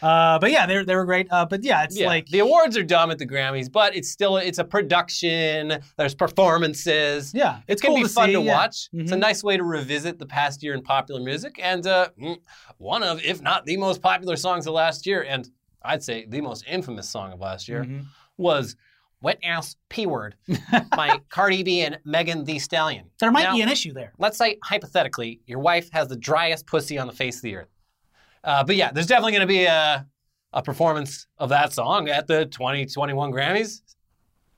Uh, 0.03 0.39
but 0.39 0.51
yeah, 0.51 0.65
they 0.65 0.83
they 0.83 0.95
were 0.97 1.05
great. 1.05 1.29
Uh, 1.31 1.45
but 1.45 1.63
yeah, 1.63 1.85
it's 1.85 1.99
Yeah. 1.99 2.07
like 2.07 2.27
the 2.29 2.39
awards 2.39 2.75
are 2.79 2.83
dumb 2.83 3.11
at 3.11 3.19
the 3.19 3.27
Grammys, 3.27 3.71
but 3.71 3.95
it's 3.95 4.09
still 4.09 4.39
it's 4.39 4.59
a 4.59 4.65
production. 4.65 5.79
There's 5.99 6.15
performances. 6.15 7.33
yeah, 7.35 7.61
It's 7.69 7.83
gonna 7.83 7.97
cool 7.97 8.05
be 8.05 8.09
fun 8.09 8.29
see, 8.29 8.33
to 8.35 8.41
yeah. 8.41 8.55
watch. 8.57 8.89
It's 8.95 9.13
a 9.13 9.17
Mhm. 9.17 9.19
nice 9.21 9.45
way 9.45 9.59
to 9.59 9.63
revisit 9.63 10.19
the 10.19 10.25
past 10.27 10.63
year 10.63 10.73
in 10.73 10.83
popular 10.83 11.21
music, 11.21 11.61
and 11.63 11.87
uh, 11.87 12.09
mm, 12.19 12.39
one 12.79 13.03
of, 13.03 13.23
if 13.23 13.43
not 13.43 13.67
the 13.67 13.77
most 13.77 14.01
popular 14.01 14.37
songs 14.37 14.67
of 14.67 14.73
last 14.73 15.07
year, 15.07 15.23
and 15.23 15.49
I'd 15.83 16.03
say 16.03 16.25
the 16.27 16.41
most 16.41 16.65
infamous 16.67 17.09
song 17.09 17.33
of 17.35 17.41
last 17.41 17.69
year, 17.69 17.85
Mhm. 17.85 18.07
was 18.39 18.77
"Wet 19.23 19.39
Ass 19.45 19.77
P 19.89 20.07
Word" 20.07 20.37
by 20.97 21.21
Cardi 21.29 21.63
B 21.63 21.83
and 21.83 21.99
Megan 22.05 22.45
Thee 22.45 22.59
Stallion. 22.59 23.07
There 23.19 23.31
might 23.31 23.45
Now, 23.45 23.55
be 23.55 23.63
an 23.63 23.69
issue 23.69 23.93
there. 23.93 24.13
let's 24.19 24.39
say 24.39 24.57
hypothetically, 24.65 25.41
your 25.47 25.59
wife 25.61 25.89
has 25.93 26.09
the 26.09 26.17
driest 26.17 26.67
pussy 26.67 26.99
on 26.99 27.07
the 27.07 27.13
face 27.13 27.37
of 27.37 27.43
the 27.43 27.57
earth. 27.57 27.69
Uh, 28.45 28.65
but 28.65 28.77
yeah, 28.77 28.91
there's 28.93 29.07
definitely 29.07 29.33
going 29.33 29.41
to 29.43 29.47
be 29.47 29.65
a, 29.65 30.07
a 30.53 30.63
performance 30.63 31.27
of 31.39 31.51
that 31.51 31.73
song 31.73 32.09
at 32.09 32.27
the 32.27 32.47
2021 32.47 33.31
Grammys. 33.33 33.83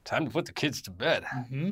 Time 0.05 0.25
to 0.25 0.31
put 0.31 0.47
the 0.47 0.53
kids 0.53 0.83
to 0.83 0.91
bed. 0.91 1.25
hmm 1.49 1.71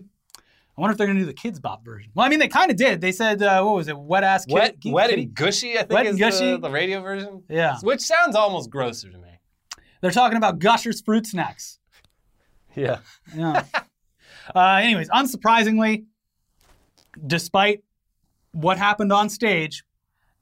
I 0.78 0.80
wonder 0.80 0.92
if 0.92 0.98
they're 0.98 1.08
gonna 1.08 1.18
do 1.18 1.26
the 1.26 1.34
Kidz 1.34 1.60
Bop 1.60 1.84
version. 1.84 2.10
Well, 2.14 2.24
I 2.24 2.30
mean, 2.30 2.38
they 2.38 2.48
kind 2.48 2.70
of 2.70 2.76
did. 2.78 3.02
They 3.02 3.12
said, 3.12 3.42
uh, 3.42 3.60
what 3.62 3.74
was 3.74 3.88
it, 3.88 3.98
wet 3.98 4.24
ass 4.24 4.46
kid, 4.46 4.54
Wet, 4.54 4.80
kid- 4.80 4.92
wet 4.94 5.10
and 5.12 5.34
gushy, 5.34 5.74
I 5.74 5.78
think 5.80 5.90
Wet 5.90 6.06
is 6.06 6.10
and 6.12 6.18
the, 6.18 6.24
gushy? 6.24 6.56
the 6.56 6.70
radio 6.70 7.02
version. 7.02 7.42
Yeah, 7.50 7.76
Which 7.82 8.00
sounds 8.00 8.34
almost 8.34 8.70
grosser 8.70 9.10
to 9.10 9.18
me. 9.18 9.28
they're 10.00 10.10
talking 10.12 10.38
about 10.38 10.58
Gushers 10.58 11.02
fruit 11.02 11.26
snacks. 11.26 11.79
Yeah. 12.74 12.98
Yeah. 13.34 13.64
uh, 14.54 14.80
anyways, 14.82 15.08
unsurprisingly, 15.10 16.04
despite 17.26 17.82
what 18.52 18.78
happened 18.78 19.12
on 19.12 19.28
stage, 19.28 19.84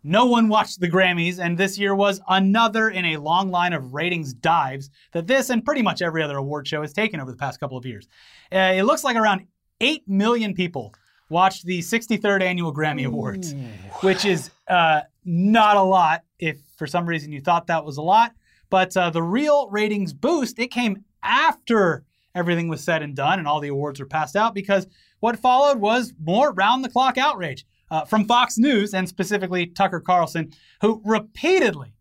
no 0.05 0.27
one 0.27 0.49
watched 0.49 0.81
the 0.81 0.89
Grammys, 0.89 1.39
and 1.39 1.59
this 1.59 1.77
year 1.79 1.95
was 1.95 2.21
another 2.29 2.89
in 2.89 3.05
a 3.05 3.17
long 3.17 3.51
line 3.51 3.73
of 3.73 3.95
ratings 3.95 4.33
dives 4.33 4.91
that 5.13 5.27
this 5.27 5.51
and 5.51 5.65
pretty 5.65 5.83
much 5.83 6.01
every 6.01 6.23
other 6.23 6.37
award 6.37 6.67
show 6.69 6.83
has 6.83 6.93
taken 6.93 7.21
over 7.21 7.31
the 7.31 7.37
past 7.37 7.59
couple 7.61 7.77
of 7.77 7.85
years. 7.85 8.09
Uh, 8.53 8.73
it 8.77 8.85
looks 8.85 9.03
like 9.05 9.17
around 9.17 9.47
8 9.81 10.09
million 10.09 10.55
people 10.55 10.95
watched 11.29 11.67
the 11.67 11.81
63rd 11.81 12.43
annual 12.43 12.73
Grammy 12.73 13.05
Awards, 13.07 13.55
which 14.01 14.25
is 14.25 14.51
uh, 14.69 15.03
not 15.25 15.77
a 15.77 15.83
lot 15.83 16.23
if 16.39 16.59
for 16.77 16.87
some 16.87 17.05
reason 17.07 17.33
you 17.33 17.41
thought 17.41 17.67
that 17.67 17.85
was 17.85 17.97
a 17.97 18.03
lot. 18.03 18.33
But 18.71 18.97
uh, 18.97 19.11
the 19.11 19.23
real 19.23 19.69
ratings 19.69 20.13
boost, 20.13 20.59
it 20.59 20.69
came 20.71 21.05
after 21.23 22.05
everything 22.39 22.69
was 22.69 22.83
said 22.83 23.03
and 23.03 23.15
done 23.17 23.39
and 23.39 23.47
all 23.49 23.61
the 23.61 23.69
awards 23.69 24.01
were 24.01 24.07
passed 24.07 24.37
out 24.37 24.55
because 24.55 24.87
what 25.21 25.39
followed 25.39 25.79
was 25.79 26.15
more 26.25 26.53
round 26.53 26.85
the 26.85 26.89
clock 26.89 27.19
outrage 27.19 27.67
uh, 27.91 28.05
from 28.05 28.25
Fox 28.27 28.57
News 28.59 28.95
and 28.95 29.09
specifically 29.09 29.67
Tucker 29.67 30.01
Carlson, 30.01 30.53
who 30.81 31.03
repeatedly, 31.05 31.95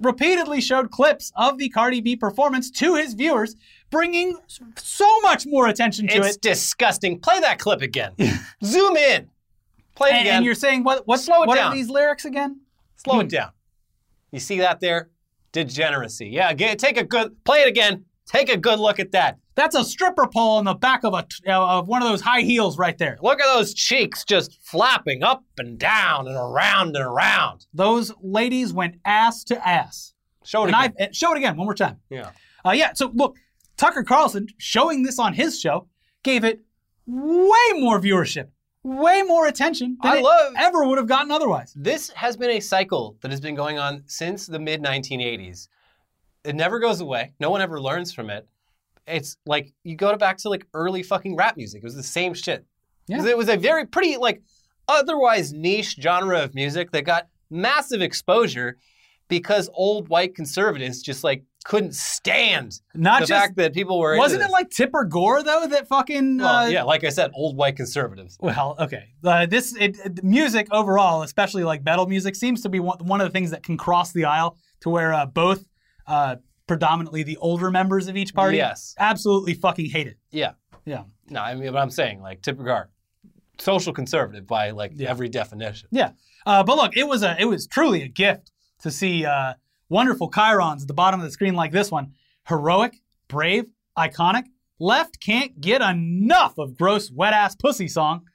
repeatedly 0.00 0.60
showed 0.60 0.90
clips 0.90 1.32
of 1.36 1.58
the 1.58 1.68
Cardi 1.68 2.00
B 2.00 2.16
performance 2.16 2.70
to 2.72 2.94
his 2.96 3.14
viewers, 3.14 3.56
bringing 3.90 4.36
so 4.76 5.20
much 5.20 5.46
more 5.46 5.68
attention 5.68 6.06
to 6.08 6.16
It's 6.16 6.26
it. 6.26 6.28
It's 6.30 6.36
disgusting. 6.38 7.18
Play 7.20 7.40
that 7.40 7.58
clip 7.58 7.82
again. 7.82 8.12
Zoom 8.64 8.96
in. 8.96 9.28
Play 9.94 10.08
it 10.10 10.12
And, 10.14 10.20
again. 10.22 10.36
and 10.36 10.44
you're 10.44 10.54
saying 10.54 10.82
what? 10.84 11.06
What? 11.06 11.20
Slow 11.20 11.42
it 11.42 11.46
what 11.46 11.56
down. 11.56 11.72
are 11.72 11.74
these 11.74 11.88
lyrics 11.90 12.24
again? 12.24 12.60
Slow 12.96 13.20
it 13.20 13.28
down. 13.28 13.50
You 14.32 14.40
see 14.40 14.58
that 14.58 14.80
there? 14.80 15.10
Degeneracy. 15.52 16.26
Yeah, 16.28 16.52
get, 16.52 16.78
take 16.80 16.96
a 16.98 17.04
good, 17.04 17.44
play 17.44 17.60
it 17.60 17.68
again. 17.68 18.04
Take 18.26 18.48
a 18.48 18.56
good 18.56 18.78
look 18.80 18.98
at 18.98 19.12
that. 19.12 19.38
That's 19.54 19.76
a 19.76 19.84
stripper 19.84 20.26
pole 20.26 20.56
on 20.56 20.64
the 20.64 20.74
back 20.74 21.04
of 21.04 21.12
a 21.14 21.26
uh, 21.46 21.78
of 21.78 21.88
one 21.88 22.02
of 22.02 22.08
those 22.08 22.20
high 22.22 22.40
heels 22.40 22.78
right 22.78 22.96
there. 22.98 23.18
Look 23.22 23.40
at 23.40 23.46
those 23.54 23.74
cheeks 23.74 24.24
just 24.24 24.58
flapping 24.62 25.22
up 25.22 25.44
and 25.58 25.78
down 25.78 26.26
and 26.26 26.36
around 26.36 26.96
and 26.96 27.04
around. 27.04 27.66
Those 27.74 28.12
ladies 28.22 28.72
went 28.72 28.96
ass 29.04 29.44
to 29.44 29.68
ass. 29.68 30.14
Show 30.44 30.64
it 30.64 30.74
And 30.74 30.92
again. 30.94 31.08
uh, 31.08 31.12
show 31.12 31.32
it 31.32 31.38
again 31.38 31.56
one 31.56 31.66
more 31.66 31.74
time. 31.74 31.98
yeah. 32.10 32.30
Uh, 32.66 32.72
yeah. 32.72 32.92
So 32.94 33.10
look, 33.14 33.36
Tucker 33.76 34.02
Carlson 34.02 34.46
showing 34.58 35.02
this 35.02 35.18
on 35.18 35.34
his 35.34 35.60
show 35.60 35.86
gave 36.22 36.44
it 36.44 36.60
way 37.06 37.58
more 37.74 38.00
viewership, 38.00 38.48
way 38.82 39.22
more 39.22 39.46
attention 39.46 39.98
than 40.02 40.12
I 40.12 40.16
it 40.18 40.22
love- 40.24 40.54
ever 40.58 40.84
would 40.86 40.98
have 40.98 41.06
gotten 41.06 41.30
otherwise. 41.30 41.72
This 41.76 42.10
has 42.10 42.36
been 42.36 42.50
a 42.50 42.60
cycle 42.60 43.16
that 43.20 43.30
has 43.30 43.40
been 43.40 43.54
going 43.54 43.78
on 43.78 44.02
since 44.06 44.46
the 44.46 44.58
mid 44.58 44.82
1980s. 44.82 45.68
It 46.44 46.54
never 46.54 46.78
goes 46.78 47.00
away. 47.00 47.32
No 47.40 47.50
one 47.50 47.60
ever 47.62 47.80
learns 47.80 48.12
from 48.12 48.30
it. 48.30 48.46
It's 49.06 49.36
like 49.46 49.72
you 49.82 49.96
go 49.96 50.16
back 50.16 50.38
to 50.38 50.48
like 50.48 50.66
early 50.74 51.02
fucking 51.02 51.36
rap 51.36 51.56
music. 51.56 51.82
It 51.82 51.84
was 51.84 51.94
the 51.96 52.02
same 52.02 52.34
shit. 52.34 52.64
Yeah. 53.06 53.24
It 53.24 53.36
was 53.36 53.48
a 53.48 53.56
very 53.56 53.86
pretty 53.86 54.16
like 54.16 54.42
otherwise 54.88 55.52
niche 55.52 55.96
genre 56.00 56.40
of 56.42 56.54
music 56.54 56.90
that 56.92 57.04
got 57.04 57.28
massive 57.50 58.02
exposure 58.02 58.78
because 59.28 59.70
old 59.74 60.08
white 60.08 60.34
conservatives 60.34 61.02
just 61.02 61.24
like 61.24 61.44
couldn't 61.64 61.94
stand 61.94 62.78
Not 62.94 63.20
the 63.22 63.26
just 63.26 63.40
fact 63.42 63.56
that 63.56 63.72
people 63.72 63.98
were. 63.98 64.18
wasn't 64.18 64.42
it 64.42 64.50
like 64.50 64.68
Tipper 64.68 65.04
Gore 65.04 65.42
though 65.42 65.66
that 65.66 65.88
fucking 65.88 66.38
Well, 66.38 66.46
uh, 66.48 66.66
yeah, 66.68 66.82
like 66.82 67.04
I 67.04 67.08
said, 67.08 67.30
old 67.34 67.56
white 67.56 67.76
conservatives. 67.76 68.36
Well, 68.40 68.76
okay. 68.78 69.04
Uh, 69.24 69.46
this 69.46 69.74
it, 69.76 69.96
it- 70.04 70.22
music 70.22 70.66
overall, 70.70 71.22
especially 71.22 71.64
like 71.64 71.82
metal 71.82 72.06
music, 72.06 72.36
seems 72.36 72.60
to 72.62 72.68
be 72.68 72.80
one, 72.80 72.98
one 73.06 73.22
of 73.22 73.26
the 73.26 73.30
things 73.32 73.50
that 73.50 73.62
can 73.62 73.78
cross 73.78 74.12
the 74.12 74.26
aisle 74.26 74.58
to 74.80 74.90
where 74.90 75.14
uh, 75.14 75.24
both 75.24 75.64
uh, 76.06 76.36
predominantly 76.66 77.22
the 77.22 77.36
older 77.38 77.70
members 77.70 78.08
of 78.08 78.16
each 78.16 78.34
party 78.34 78.56
Yes. 78.56 78.94
absolutely 78.98 79.54
fucking 79.54 79.90
hate 79.90 80.06
it. 80.06 80.16
Yeah. 80.30 80.52
Yeah. 80.84 81.04
No, 81.30 81.40
I 81.40 81.54
mean, 81.54 81.72
but 81.72 81.78
I'm 81.78 81.90
saying 81.90 82.20
like 82.20 82.42
Tipper 82.42 82.64
Gore, 82.64 82.90
social 83.58 83.92
conservative 83.92 84.46
by 84.46 84.70
like 84.70 84.92
Yeah. 84.94 85.10
every 85.10 85.28
definition. 85.28 85.88
Yeah. 85.90 86.10
Uh, 86.46 86.62
but 86.62 86.76
look, 86.76 86.96
it 86.96 87.06
was 87.06 87.22
a 87.22 87.36
it 87.40 87.46
was 87.46 87.66
truly 87.66 88.02
a 88.02 88.08
gift 88.08 88.50
to 88.82 88.90
see 88.90 89.24
uh, 89.24 89.54
wonderful 89.88 90.30
chyrons 90.30 90.82
at 90.82 90.88
the 90.88 90.94
bottom 90.94 91.20
of 91.20 91.24
the 91.26 91.30
screen 91.32 91.54
like 91.54 91.72
this 91.72 91.90
one. 91.90 92.12
Heroic, 92.48 92.96
brave, 93.28 93.64
iconic. 93.96 94.44
Left 94.78 95.20
can't 95.20 95.58
get 95.60 95.80
enough 95.80 96.58
of 96.58 96.76
gross 96.76 97.10
wet 97.10 97.32
ass 97.32 97.54
pussy 97.54 97.88
song. 97.88 98.26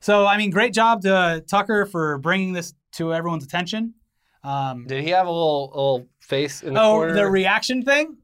So 0.00 0.26
I 0.26 0.36
mean, 0.36 0.50
great 0.50 0.72
job 0.74 1.02
to 1.02 1.42
Tucker 1.48 1.86
for 1.86 2.18
bringing 2.18 2.52
this 2.52 2.74
to 2.92 3.12
everyone's 3.14 3.44
attention. 3.44 3.94
Um, 4.42 4.86
Did 4.86 5.02
he 5.04 5.10
have 5.10 5.26
a 5.26 5.30
little 5.30 5.66
little 5.68 6.08
face 6.20 6.62
in 6.62 6.74
the 6.74 6.80
oh, 6.80 6.92
corner? 6.94 7.14
the 7.14 7.26
reaction 7.26 7.82
thing. 7.82 8.16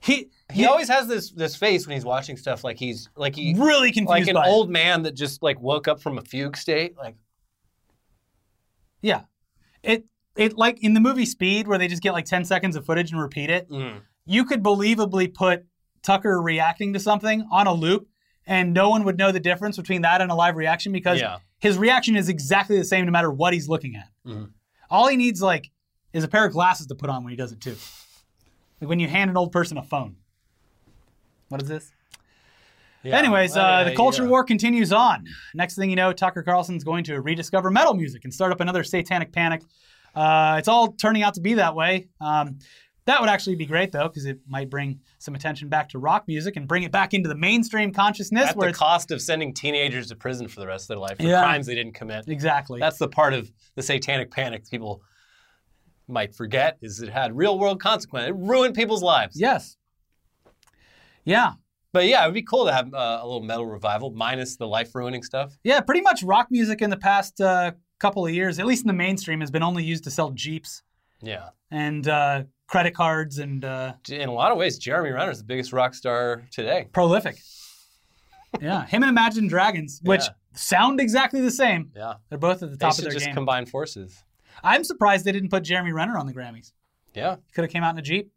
He 0.00 0.28
he 0.52 0.66
always 0.66 0.88
has 0.88 1.08
this 1.08 1.30
this 1.30 1.56
face 1.56 1.86
when 1.86 1.96
he's 1.96 2.04
watching 2.04 2.36
stuff 2.36 2.62
like 2.64 2.78
he's 2.78 3.08
like 3.16 3.34
he 3.34 3.54
really 3.56 3.90
confused 3.90 4.26
like 4.26 4.28
an 4.28 4.36
old 4.36 4.68
man 4.68 5.02
that 5.04 5.12
just 5.14 5.42
like 5.42 5.58
woke 5.60 5.88
up 5.88 6.02
from 6.02 6.18
a 6.18 6.22
fugue 6.22 6.56
state. 6.58 6.96
Like 6.98 7.16
Yeah. 9.00 9.22
It 9.82 10.04
it 10.36 10.58
like 10.58 10.82
in 10.82 10.92
the 10.94 11.00
movie 11.00 11.24
Speed 11.24 11.66
where 11.66 11.78
they 11.78 11.88
just 11.88 12.02
get 12.02 12.12
like 12.12 12.26
10 12.26 12.44
seconds 12.44 12.76
of 12.76 12.84
footage 12.84 13.12
and 13.12 13.20
repeat 13.20 13.48
it. 13.50 13.70
mm. 13.70 14.00
You 14.26 14.44
could 14.44 14.62
believably 14.62 15.32
put 15.32 15.64
Tucker 16.02 16.40
reacting 16.42 16.92
to 16.92 17.00
something 17.00 17.46
on 17.50 17.66
a 17.66 17.72
loop 17.72 18.06
and 18.46 18.74
no 18.74 18.90
one 18.90 19.04
would 19.04 19.16
know 19.16 19.32
the 19.32 19.40
difference 19.40 19.76
between 19.78 20.02
that 20.02 20.20
and 20.20 20.30
a 20.30 20.34
live 20.34 20.56
reaction 20.56 20.92
because 20.92 21.18
Yeah. 21.20 21.38
his 21.60 21.78
reaction 21.78 22.14
is 22.16 22.28
exactly 22.28 22.76
the 22.76 22.84
same 22.84 23.06
no 23.06 23.10
matter 23.10 23.30
what 23.30 23.54
he's 23.54 23.68
looking 23.70 23.96
at. 23.96 24.08
Mhm. 24.26 24.50
All 24.94 25.08
he 25.08 25.16
needs 25.16 25.42
like 25.42 25.72
is 26.12 26.22
a 26.22 26.28
pair 26.28 26.46
of 26.46 26.52
glasses 26.52 26.86
to 26.86 26.94
put 26.94 27.10
on 27.10 27.24
when 27.24 27.32
he 27.32 27.36
does 27.36 27.50
it 27.50 27.60
too. 27.60 27.74
Like 28.80 28.88
when 28.88 29.00
you 29.00 29.08
hand 29.08 29.28
an 29.28 29.36
old 29.36 29.50
person 29.50 29.76
a 29.76 29.82
phone. 29.82 30.14
What 31.48 31.60
is 31.60 31.68
this? 31.68 31.90
Yeah. 33.02 33.18
Anyways, 33.18 33.56
uh, 33.56 33.82
the 33.82 33.96
culture 33.96 34.22
yeah. 34.22 34.28
war 34.28 34.44
continues 34.44 34.92
on. 34.92 35.26
Next 35.52 35.74
thing 35.74 35.90
you 35.90 35.96
know, 35.96 36.12
Tucker 36.12 36.44
Carlson's 36.44 36.84
going 36.84 37.02
to 37.04 37.20
rediscover 37.20 37.72
metal 37.72 37.94
music 37.94 38.22
and 38.22 38.32
start 38.32 38.52
up 38.52 38.60
another 38.60 38.84
satanic 38.84 39.32
panic. 39.32 39.62
Uh, 40.14 40.56
it's 40.60 40.68
all 40.68 40.92
turning 40.92 41.24
out 41.24 41.34
to 41.34 41.40
be 41.40 41.54
that 41.54 41.74
way. 41.74 42.06
Um, 42.20 42.60
that 43.06 43.20
would 43.20 43.28
actually 43.28 43.56
be 43.56 43.66
great, 43.66 43.92
though, 43.92 44.08
because 44.08 44.24
it 44.24 44.38
might 44.48 44.70
bring 44.70 45.00
some 45.18 45.34
attention 45.34 45.68
back 45.68 45.88
to 45.90 45.98
rock 45.98 46.24
music 46.26 46.56
and 46.56 46.66
bring 46.66 46.82
it 46.84 46.92
back 46.92 47.12
into 47.14 47.28
the 47.28 47.34
mainstream 47.34 47.92
consciousness 47.92 48.50
At 48.50 48.58
the 48.58 48.72
cost 48.72 49.10
of 49.10 49.20
sending 49.20 49.52
teenagers 49.52 50.08
to 50.08 50.16
prison 50.16 50.48
for 50.48 50.60
the 50.60 50.66
rest 50.66 50.84
of 50.84 50.88
their 50.88 50.98
life 50.98 51.18
for 51.18 51.22
Yeah. 51.24 51.42
crimes 51.42 51.66
they 51.66 51.74
didn't 51.74 51.94
commit. 51.94 52.24
exactly. 52.28 52.80
That's 52.80 52.98
the 52.98 53.08
part 53.08 53.34
of 53.34 53.50
the 53.74 53.82
satanic 53.82 54.30
panic 54.30 54.68
people 54.70 55.02
might 56.08 56.34
forget 56.34 56.76
is 56.82 57.00
it 57.00 57.08
had 57.10 57.36
real 57.36 57.58
world 57.58 57.80
consequences. 57.80 58.30
It 58.30 58.36
ruined 58.36 58.74
people's 58.74 59.02
lives. 59.02 59.38
yes. 59.38 59.76
Yeah. 61.24 61.52
But 61.92 62.06
yeah, 62.06 62.24
it 62.24 62.26
would 62.26 62.34
be 62.34 62.42
cool 62.42 62.66
to 62.66 62.72
have 62.72 62.92
uh, 62.92 63.20
a 63.22 63.24
little 63.26 63.42
metal 63.42 63.66
revival 63.66 64.10
minus 64.10 64.56
the 64.56 64.66
life 64.66 64.94
ruining 64.94 65.22
stuff. 65.22 65.56
Yeah, 65.62 65.80
pretty 65.80 66.00
much 66.00 66.22
rock 66.24 66.48
music 66.50 66.82
in 66.82 66.90
the 66.90 66.96
past 66.96 67.40
uh, 67.40 67.72
couple 68.00 68.26
of 68.26 68.32
years, 68.34 68.58
at 68.58 68.66
least 68.66 68.82
in 68.82 68.88
the 68.88 68.92
mainstream, 68.94 69.40
has 69.40 69.50
been 69.50 69.62
only 69.62 69.84
used 69.84 70.04
to 70.04 70.10
sell 70.10 70.30
Jeeps 70.30 70.82
Yeah. 71.22 71.50
and 71.70 72.06
uh, 72.08 72.44
credit 72.66 72.94
cards 72.94 73.38
and 73.38 73.64
uh, 73.64 73.94
In 74.08 74.28
a 74.28 74.32
lot 74.32 74.52
of 74.52 74.58
ways, 74.58 74.78
Jeremy 74.78 75.10
Renner 75.10 75.30
is 75.30 75.38
the 75.38 75.44
biggest 75.44 75.72
rock 75.72 75.94
star 75.94 76.42
today. 76.50 76.88
prolific. 76.92 77.36
yeah, 78.60 78.86
him 78.86 79.02
and 79.02 79.10
Imagine 79.10 79.46
Dragons, 79.48 80.00
which 80.04 80.22
Yeah. 80.22 80.28
sound 80.54 81.00
exactly 81.00 81.40
the 81.40 81.50
same. 81.50 81.90
Yeah. 81.94 82.14
They're 82.28 82.38
both 82.38 82.62
at 82.62 82.70
the 82.70 82.76
They 82.76 82.84
top 82.84 82.90
of 82.92 82.96
should 82.96 83.04
their 83.06 83.12
just 83.12 83.26
game. 83.26 83.34
combine 83.34 83.66
forces. 83.66 84.22
I'm 84.62 84.84
surprised 84.84 85.24
they 85.24 85.32
didn't 85.32 85.50
put 85.50 85.64
Jeremy 85.64 85.92
Renner 85.92 86.16
on 86.16 86.26
the 86.26 86.32
Grammys. 86.32 86.72
Yeah. 87.14 87.36
Could 87.54 87.62
have 87.64 87.70
came 87.72 87.82
out 87.82 87.94
in 87.94 87.98
a 87.98 88.02
Jeep. 88.02 88.30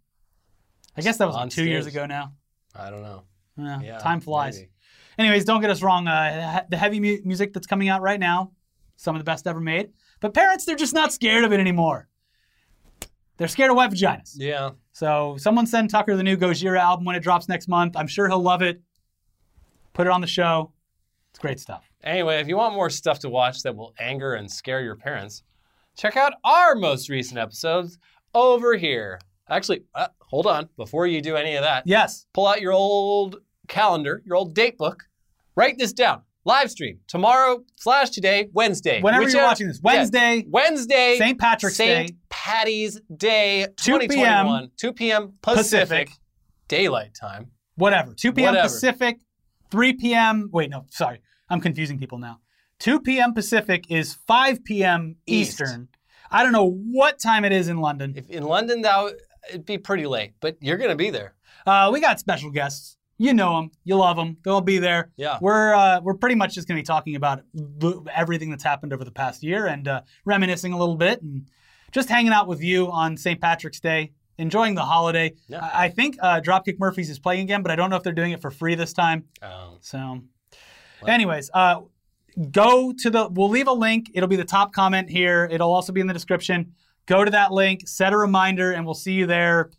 I 0.98 1.02
guess 1.02 1.18
that 1.18 1.28
was 1.28 1.36
like 1.36 1.50
two 1.52 1.66
years 1.66 1.86
ago 1.86 2.06
now. 2.08 2.34
I 2.76 2.90
don't 2.90 3.04
know. 3.04 3.24
Yeah, 3.58 3.82
Yeah. 3.82 3.98
time 4.00 4.20
flies. 4.20 4.58
maybe. 4.58 4.70
Anyways, 5.20 5.46
don't 5.46 5.62
get 5.62 5.70
us 5.70 5.82
wrong. 5.82 6.08
Uh, 6.08 6.64
the 6.70 6.78
heavy 6.78 7.00
mu- 7.00 7.20
music 7.24 7.54
that's 7.54 7.66
coming 7.68 7.90
out 7.90 8.02
right 8.02 8.20
now, 8.20 8.52
some 8.98 9.16
of 9.16 9.20
the 9.20 9.24
best 9.24 9.48
ever 9.48 9.60
made. 9.60 9.92
But 10.20 10.34
parents, 10.34 10.66
they're 10.66 10.76
just 10.76 10.94
not 10.94 11.12
scared 11.14 11.44
of 11.44 11.54
it 11.54 11.60
anymore. 11.60 12.08
They're 13.38 13.48
scared 13.48 13.70
of 13.72 13.78
wet 13.78 13.92
vaginas. 13.92 14.34
Yeah. 14.36 14.72
So 14.94 15.36
someone 15.40 15.68
send 15.68 15.90
Tucker 15.90 16.16
the 16.16 16.24
new 16.24 16.38
Gojira 16.38 16.80
album 16.80 17.06
when 17.06 17.16
it 17.16 17.22
drops 17.22 17.48
next 17.48 17.68
month. 17.68 17.96
I'm 17.96 18.08
sure 18.08 18.28
he'll 18.28 18.42
love 18.42 18.62
it. 18.62 18.82
Put 19.94 20.08
it 20.08 20.12
on 20.12 20.22
the 20.22 20.28
show. 20.28 20.72
It's 21.30 21.40
great 21.40 21.60
stuff. 21.60 21.90
Anyway, 22.04 22.40
if 22.40 22.48
you 22.48 22.58
want 22.58 22.74
more 22.74 22.90
stuff 22.90 23.20
to 23.20 23.30
watch 23.30 23.62
that 23.64 23.76
will 23.76 23.94
anger 24.00 24.34
and 24.34 24.52
scare 24.52 24.82
your 24.82 24.96
parents, 24.96 25.44
check 25.96 26.18
out 26.18 26.34
our 26.44 26.74
most 26.76 27.10
recent 27.10 27.38
episodes 27.40 27.98
over 28.34 28.76
here. 28.76 29.20
Actually, 29.50 29.84
uh, 29.96 30.08
hold 30.22 30.48
on. 30.48 30.68
Before 30.78 31.06
you 31.08 31.22
do 31.22 31.36
any 31.36 31.56
of 31.56 31.64
that, 31.64 31.84
Yes. 31.86 32.26
pull 32.34 32.48
out 32.48 32.62
your 32.62 32.74
old 32.74 33.38
calendar, 33.68 34.22
your 34.26 34.36
old 34.36 34.54
date 34.56 34.78
book. 34.78 35.08
Write 35.56 35.78
this 35.78 35.94
down. 35.94 36.22
Live 36.48 36.72
stream 36.72 37.00
tomorrow 37.10 37.66
slash 37.76 38.10
today, 38.10 38.48
Wednesday. 38.54 39.02
Whenever 39.02 39.26
Whichever- 39.26 39.38
you're 39.42 39.48
watching 39.50 39.68
this, 39.68 39.82
Yeah, 39.84 39.92
Wednesday, 39.96 40.46
Wednesday, 40.48 41.18
St. 41.18 41.38
Patrick's 41.38 41.76
St. 41.76 42.08
Day, 42.08 42.16
Patty's 42.30 43.02
Day 43.14 43.68
2 43.76 44.08
p.m. 44.08 44.72
2 44.78 44.94
p.m. 44.94 45.34
Pacific, 45.42 46.08
Pacific. 46.08 46.10
daylight 46.70 47.14
time. 47.14 47.52
whatever. 47.76 48.14
2 48.14 48.32
p.m. 48.32 48.46
Whatever. 48.46 48.70
Pacific, 48.70 49.18
3 49.72 49.94
p.m. 49.96 50.50
Wait, 50.54 50.70
no, 50.70 50.86
sorry. 50.90 51.20
I'm 51.50 51.60
confusing 51.60 52.00
people 52.00 52.18
now. 52.18 52.40
2 52.80 53.02
p.m. 53.02 53.34
Pacific 53.34 53.84
is 53.90 54.14
5 54.14 54.64
p.m. 54.64 55.18
East. 55.26 55.60
Eastern. 55.60 55.90
I 56.32 56.44
don't 56.44 56.54
know 56.54 56.72
what 56.72 57.20
time 57.20 57.44
it 57.44 57.52
is 57.52 57.68
in 57.68 57.82
London. 57.82 58.14
If 58.16 58.30
in 58.30 58.44
London, 58.44 58.84
though, 58.84 59.12
it'd 59.50 59.66
be 59.66 59.78
pretty 59.78 60.06
late, 60.06 60.36
but 60.40 60.56
you're 60.62 60.78
gonna 60.78 60.96
be 60.96 61.10
there. 61.10 61.36
Uh, 61.66 61.90
we 61.92 62.00
got 62.00 62.22
special 62.22 62.52
guests. 62.52 62.97
You 63.18 63.34
know 63.34 63.56
them. 63.56 63.72
You 63.84 63.96
love 63.96 64.16
them. 64.16 64.38
They'll 64.44 64.62
be 64.62 64.78
there. 64.78 65.10
Yeah. 65.18 65.38
We're 65.42 65.74
uh, 65.74 66.02
we're 66.02 66.14
pretty 66.14 66.36
much 66.36 66.54
just 66.54 66.68
going 66.68 66.78
to 66.78 66.82
be 66.82 66.86
talking 66.86 67.16
about 67.16 67.42
everything 68.14 68.50
that's 68.52 68.64
happened 68.64 68.94
over 68.94 69.04
the 69.04 69.12
past 69.12 69.44
year 69.44 69.68
and 69.68 69.88
uh, 69.88 70.02
reminiscing 70.26 70.72
a 70.74 70.78
little 70.78 70.96
bit 70.96 71.22
and 71.22 71.48
just 71.92 72.10
hanging 72.10 72.32
out 72.32 72.48
with 72.48 72.62
you 72.62 72.92
on 72.92 73.18
St. 73.18 73.42
Patrick's 73.42 73.80
Day, 73.80 74.12
enjoying 74.38 74.76
the 74.76 74.84
holiday. 74.86 75.34
Yeah. 75.48 75.62
I, 75.62 75.86
I 75.86 75.90
think 75.90 76.18
uh, 76.22 76.42
Dropkick 76.42 76.78
Murphys 76.80 77.10
is 77.10 77.18
playing 77.18 77.42
again, 77.42 77.64
but 77.64 77.72
I 77.72 77.76
don't 77.76 77.90
know 77.90 77.96
if 77.96 78.04
they're 78.04 78.14
doing 78.14 78.34
it 78.34 78.42
for 78.42 78.52
free 78.52 78.76
this 78.76 78.94
time. 78.94 79.24
Um, 79.42 79.78
So, 79.82 80.22
anyways, 81.08 81.50
uh, 81.54 81.82
go 82.52 82.94
to 82.94 83.10
the. 83.10 83.30
We'll 83.30 83.50
leave 83.50 83.68
a 83.68 83.74
link. 83.74 84.12
It'll 84.14 84.30
be 84.30 84.36
the 84.36 84.46
top 84.46 84.74
comment 84.74 85.10
here. 85.10 85.48
It'll 85.52 85.74
also 85.74 85.92
be 85.92 86.02
in 86.02 86.08
the 86.08 86.14
description. 86.14 86.74
Go 87.08 87.24
to 87.24 87.32
that 87.32 87.52
link, 87.52 87.88
set 87.88 88.14
a 88.14 88.18
reminder, 88.18 88.74
and 88.74 88.86
we'll 88.86 88.94
see 88.94 89.14
you 89.14 89.26
there 89.26 89.72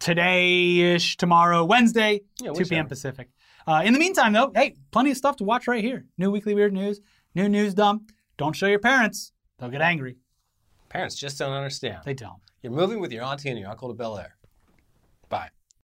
today-ish, 0.00 1.16
tomorrow, 1.16 1.64
Wednesday, 1.64 2.20
Yeah, 2.40 2.52
2 2.52 2.64
p.m. 2.66 2.86
Pacific. 2.86 3.28
Uh, 3.66 3.82
in 3.84 3.92
the 3.92 3.98
meantime, 3.98 4.32
though, 4.32 4.52
hey, 4.54 4.74
plenty 4.90 5.10
of 5.10 5.16
stuff 5.16 5.36
to 5.36 5.44
watch 5.44 5.66
right 5.66 5.82
here. 5.82 6.04
New 6.18 6.30
weekly 6.30 6.54
weird 6.54 6.72
news, 6.72 7.00
new 7.34 7.48
news 7.48 7.72
dump. 7.74 8.10
Don't 8.36 8.54
show 8.54 8.66
your 8.66 8.78
parents; 8.80 9.32
they'll 9.58 9.70
get 9.70 9.80
angry. 9.80 10.16
parents 10.88 11.14
just 11.14 11.38
don't 11.38 11.52
understand. 11.52 11.98
They 12.04 12.14
don't. 12.14 12.40
You're 12.62 12.72
moving 12.72 13.00
with 13.00 13.12
your 13.12 13.24
auntie 13.24 13.48
and 13.50 13.58
your 13.58 13.68
uncle 13.70 13.88
to 13.88 13.94
Bel 13.94 14.18
Air. 14.18 14.36
Bye. 15.28 15.48